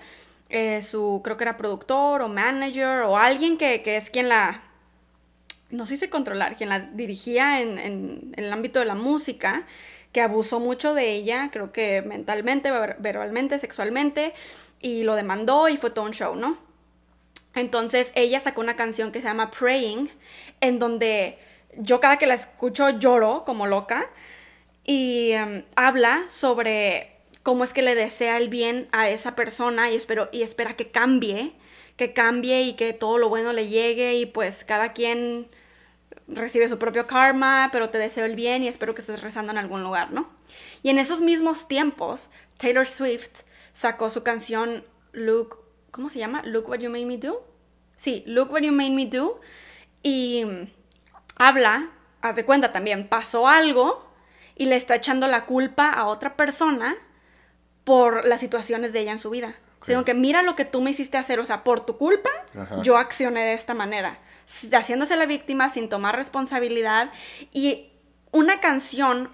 eh, 0.49 0.83
su 0.83 1.21
creo 1.23 1.37
que 1.37 1.43
era 1.43 1.57
productor 1.57 2.21
o 2.21 2.27
manager 2.27 3.01
o 3.01 3.17
alguien 3.17 3.57
que, 3.57 3.81
que 3.81 3.97
es 3.97 4.11
quien 4.11 4.29
la, 4.29 4.61
no 5.71 5.87
sé 5.87 5.97
si 5.97 6.07
controlar, 6.07 6.55
quien 6.55 6.69
la 6.69 6.81
dirigía 6.81 7.59
en, 7.61 7.79
en- 7.79 8.33
en 8.37 8.43
el 8.45 8.53
ámbito 8.53 8.77
de 8.79 8.85
la 8.85 8.93
música, 8.95 9.63
que 10.11 10.21
abusó 10.21 10.59
mucho 10.59 10.93
de 10.93 11.13
ella, 11.13 11.49
creo 11.51 11.71
que 11.71 12.03
mentalmente, 12.03 12.69
ver- 12.69 12.97
verbalmente, 12.99 13.57
sexualmente, 13.57 14.33
y 14.81 15.01
lo 15.01 15.15
demandó 15.15 15.67
y 15.67 15.77
fue 15.77 15.89
todo 15.89 16.05
un 16.05 16.11
show, 16.13 16.35
¿no? 16.35 16.59
Entonces 17.57 18.11
ella 18.15 18.39
sacó 18.39 18.61
una 18.61 18.75
canción 18.75 19.11
que 19.11 19.21
se 19.21 19.27
llama 19.27 19.51
Praying, 19.51 20.09
en 20.61 20.79
donde 20.79 21.39
yo 21.75 21.99
cada 21.99 22.17
que 22.17 22.27
la 22.27 22.35
escucho 22.35 22.89
lloro 22.89 23.43
como 23.45 23.67
loca. 23.67 24.09
y 24.85 25.31
em, 25.33 25.65
habla 25.75 26.23
sobre 26.29 27.17
cómo 27.43 27.63
es 27.63 27.73
que 27.73 27.81
le 27.81 27.93
desea 27.95 28.37
el 28.37 28.49
bien 28.49 28.87
a 28.91 29.09
esa 29.09 29.35
persona 29.35 29.91
y, 29.91 29.95
espero, 29.95 30.29
y 30.31 30.43
espera 30.43 30.75
que 30.77 30.91
cambie, 30.91 31.53
que 31.97 32.13
cambie 32.13 32.61
y 32.63 32.73
que 32.73 32.93
todo 32.93 33.17
lo 33.17 33.29
bueno 33.29 33.53
le 33.53 33.67
llegue 33.67 34.15
y 34.15 34.25
pues 34.25 34.63
cada 34.63 34.93
quien 34.93 35.47
recibe 36.27 36.69
su 36.69 36.77
propio 36.77 37.07
karma, 37.07 37.69
pero 37.71 37.89
te 37.89 37.97
deseo 37.97 38.25
el 38.25 38.35
bien 38.35 38.63
y 38.63 38.67
espero 38.67 38.95
que 38.95 39.01
estés 39.01 39.21
rezando 39.21 39.51
en 39.51 39.57
algún 39.57 39.83
lugar, 39.83 40.11
¿no? 40.11 40.29
Y 40.83 40.89
en 40.89 40.99
esos 40.99 41.21
mismos 41.21 41.67
tiempos, 41.67 42.29
Taylor 42.57 42.87
Swift 42.87 43.41
sacó 43.73 44.09
su 44.09 44.23
canción 44.23 44.83
Look, 45.11 45.59
¿cómo 45.91 46.09
se 46.09 46.19
llama? 46.19 46.41
Look 46.43 46.69
What 46.69 46.79
You 46.79 46.89
Made 46.89 47.05
Me 47.05 47.17
Do. 47.17 47.45
Sí, 47.95 48.23
Look 48.27 48.51
What 48.51 48.61
You 48.61 48.71
Made 48.71 48.91
Me 48.91 49.05
Do. 49.05 49.41
Y 50.03 50.45
habla, 51.37 51.89
haz 52.21 52.35
de 52.35 52.45
cuenta 52.45 52.71
también, 52.71 53.07
pasó 53.07 53.47
algo 53.47 54.05
y 54.55 54.65
le 54.65 54.75
está 54.75 54.95
echando 54.95 55.27
la 55.27 55.45
culpa 55.45 55.89
a 55.91 56.05
otra 56.07 56.35
persona 56.35 56.95
por 57.83 58.25
las 58.25 58.39
situaciones 58.39 58.93
de 58.93 59.01
ella 59.01 59.11
en 59.11 59.19
su 59.19 59.29
vida. 59.29 59.55
Sino 59.83 60.03
que 60.03 60.13
mira 60.13 60.41
lo 60.41 60.55
que 60.55 60.65
tú 60.65 60.81
me 60.81 60.91
hiciste 60.91 61.17
hacer, 61.17 61.39
o 61.39 61.45
sea, 61.45 61.63
por 61.63 61.85
tu 61.85 61.97
culpa, 61.97 62.29
Ajá. 62.59 62.81
yo 62.81 62.97
accioné 62.97 63.43
de 63.43 63.53
esta 63.53 63.73
manera, 63.73 64.19
haciéndose 64.73 65.15
la 65.15 65.25
víctima 65.25 65.69
sin 65.69 65.87
tomar 65.87 66.15
responsabilidad 66.15 67.11
y 67.53 67.91
una 68.31 68.59
canción 68.59 69.29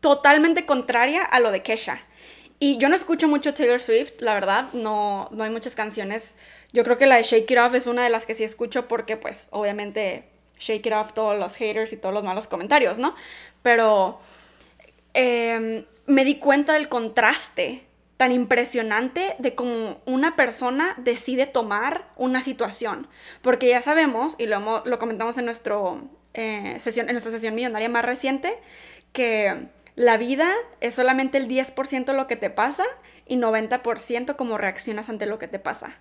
totalmente 0.00 0.66
contraria 0.66 1.22
a 1.22 1.40
lo 1.40 1.50
de 1.50 1.62
Kesha. 1.62 2.02
Y 2.60 2.78
yo 2.78 2.88
no 2.88 2.96
escucho 2.96 3.28
mucho 3.28 3.54
Taylor 3.54 3.80
Swift, 3.80 4.20
la 4.20 4.34
verdad, 4.34 4.72
no, 4.72 5.28
no 5.30 5.44
hay 5.44 5.50
muchas 5.50 5.74
canciones. 5.74 6.34
Yo 6.72 6.82
creo 6.84 6.98
que 6.98 7.06
la 7.06 7.16
de 7.16 7.22
Shake 7.22 7.50
It 7.50 7.58
Off 7.58 7.74
es 7.74 7.86
una 7.86 8.02
de 8.02 8.10
las 8.10 8.26
que 8.26 8.34
sí 8.34 8.44
escucho 8.44 8.88
porque 8.88 9.16
pues 9.16 9.48
obviamente 9.52 10.24
Shake 10.58 10.86
It 10.86 10.92
Off 10.92 11.12
todos 11.12 11.38
los 11.38 11.54
haters 11.54 11.92
y 11.92 11.96
todos 11.96 12.14
los 12.14 12.24
malos 12.24 12.48
comentarios, 12.48 12.98
¿no? 12.98 13.14
Pero 13.62 14.18
eh, 15.14 15.84
me 16.06 16.24
di 16.24 16.36
cuenta 16.36 16.72
del 16.72 16.88
contraste 16.88 17.84
tan 18.18 18.32
impresionante 18.32 19.36
de 19.38 19.54
cómo 19.54 20.00
una 20.04 20.34
persona 20.34 20.94
decide 20.98 21.46
tomar 21.46 22.08
una 22.16 22.42
situación. 22.42 23.06
Porque 23.42 23.68
ya 23.68 23.80
sabemos, 23.80 24.34
y 24.38 24.46
lo, 24.46 24.82
lo 24.84 24.98
comentamos 24.98 25.38
en, 25.38 25.44
nuestro, 25.44 26.02
eh, 26.34 26.76
sesión, 26.80 27.08
en 27.08 27.14
nuestra 27.14 27.30
sesión 27.30 27.54
millonaria 27.54 27.88
más 27.88 28.04
reciente, 28.04 28.58
que 29.12 29.68
la 29.98 30.16
vida 30.16 30.54
es 30.80 30.94
solamente 30.94 31.38
el 31.38 31.48
10% 31.48 32.12
lo 32.12 32.28
que 32.28 32.36
te 32.36 32.50
pasa 32.50 32.84
y 33.26 33.36
90% 33.36 34.36
cómo 34.36 34.56
reaccionas 34.56 35.08
ante 35.08 35.26
lo 35.26 35.40
que 35.40 35.48
te 35.48 35.58
pasa. 35.58 35.96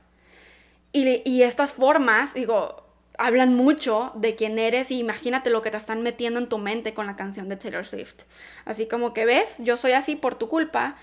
Y, 0.93 1.23
y 1.27 1.41
estas 1.41 1.73
formas, 1.73 2.35
digo, 2.35 2.85
hablan 3.17 3.55
mucho 3.55 4.11
de 4.13 4.35
quién 4.35 4.59
eres 4.59 4.91
y 4.91 4.99
imagínate 4.99 5.49
lo 5.49 5.63
que 5.63 5.71
te 5.71 5.77
están 5.77 6.03
metiendo 6.03 6.39
en 6.39 6.47
tu 6.47 6.59
mente 6.59 6.93
con 6.93 7.07
la 7.07 7.15
canción 7.15 7.49
de 7.49 7.55
Taylor 7.55 7.87
Swift. 7.87 8.21
Así 8.65 8.85
como 8.85 9.15
que 9.15 9.25
ves, 9.25 9.55
yo 9.61 9.77
soy 9.77 9.93
así 9.93 10.15
por 10.15 10.35
tu 10.35 10.47
culpa. 10.47 10.95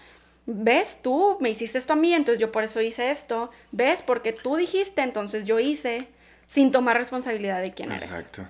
¿Ves? 0.46 0.98
Tú 1.02 1.36
me 1.40 1.50
hiciste 1.50 1.78
esto 1.78 1.94
a 1.94 1.96
mí, 1.96 2.14
entonces 2.14 2.40
yo 2.40 2.52
por 2.52 2.62
eso 2.62 2.80
hice 2.80 3.10
esto. 3.10 3.50
¿Ves? 3.72 4.02
Porque 4.02 4.32
tú 4.32 4.54
dijiste, 4.54 5.02
entonces 5.02 5.42
yo 5.42 5.58
hice, 5.58 6.06
sin 6.46 6.70
tomar 6.70 6.96
responsabilidad 6.96 7.60
de 7.60 7.74
quién 7.74 7.90
eres. 7.90 8.04
Exacto. 8.04 8.46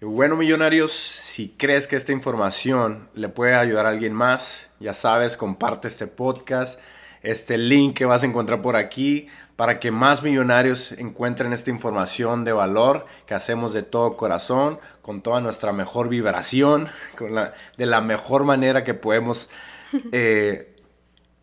Y 0.00 0.04
bueno, 0.04 0.36
millonarios, 0.36 0.92
si 0.92 1.48
crees 1.48 1.88
que 1.88 1.96
esta 1.96 2.12
información 2.12 3.08
le 3.14 3.28
puede 3.28 3.56
ayudar 3.56 3.84
a 3.86 3.88
alguien 3.88 4.12
más, 4.12 4.68
ya 4.78 4.94
sabes, 4.94 5.36
comparte 5.36 5.88
este 5.88 6.06
podcast, 6.06 6.78
este 7.20 7.58
link 7.58 7.96
que 7.96 8.04
vas 8.04 8.22
a 8.22 8.26
encontrar 8.26 8.62
por 8.62 8.76
aquí, 8.76 9.26
para 9.56 9.80
que 9.80 9.90
más 9.90 10.22
millonarios 10.22 10.92
encuentren 10.92 11.52
esta 11.52 11.70
información 11.70 12.44
de 12.44 12.52
valor 12.52 13.06
que 13.26 13.34
hacemos 13.34 13.72
de 13.72 13.82
todo 13.82 14.16
corazón, 14.16 14.78
con 15.02 15.20
toda 15.20 15.40
nuestra 15.40 15.72
mejor 15.72 16.08
vibración, 16.08 16.86
con 17.18 17.34
la, 17.34 17.54
de 17.76 17.86
la 17.86 18.00
mejor 18.00 18.44
manera 18.44 18.84
que 18.84 18.94
podemos 18.94 19.50
eh, 20.12 20.76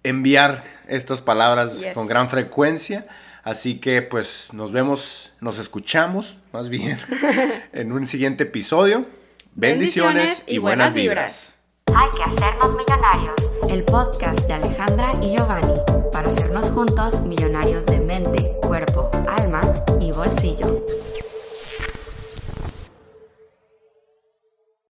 enviar 0.03 0.63
estas 0.87 1.19
palabras 1.19 1.73
con 1.93 2.07
gran 2.07 2.29
frecuencia. 2.29 3.05
Así 3.45 3.79
que 3.79 4.01
pues 4.01 4.53
nos 4.53 4.71
vemos, 4.71 5.31
nos 5.39 5.59
escuchamos 5.59 6.39
más 6.51 6.67
bien 6.67 6.97
en 7.73 7.91
un 7.91 8.07
siguiente 8.07 8.45
episodio. 8.45 9.05
Bendiciones, 9.53 10.43
y, 10.47 10.57
buenas 10.57 10.95
vibras. 10.95 11.53
Hay 11.93 12.09
que 12.17 12.23
hacernos 12.23 12.75
millonarios. 12.75 13.35
El 13.69 13.83
podcast 13.83 14.39
de 14.47 14.53
Alejandra 14.53 15.11
y 15.21 15.37
Giovanni 15.37 15.79
para 16.11 16.29
hacernos 16.29 16.71
juntos 16.71 17.21
millonarios 17.21 17.85
de 17.85 17.99
mente, 17.99 18.51
cuerpo, 18.63 19.11
alma 19.27 19.61
y 20.01 20.11
bolsillo. 20.11 20.83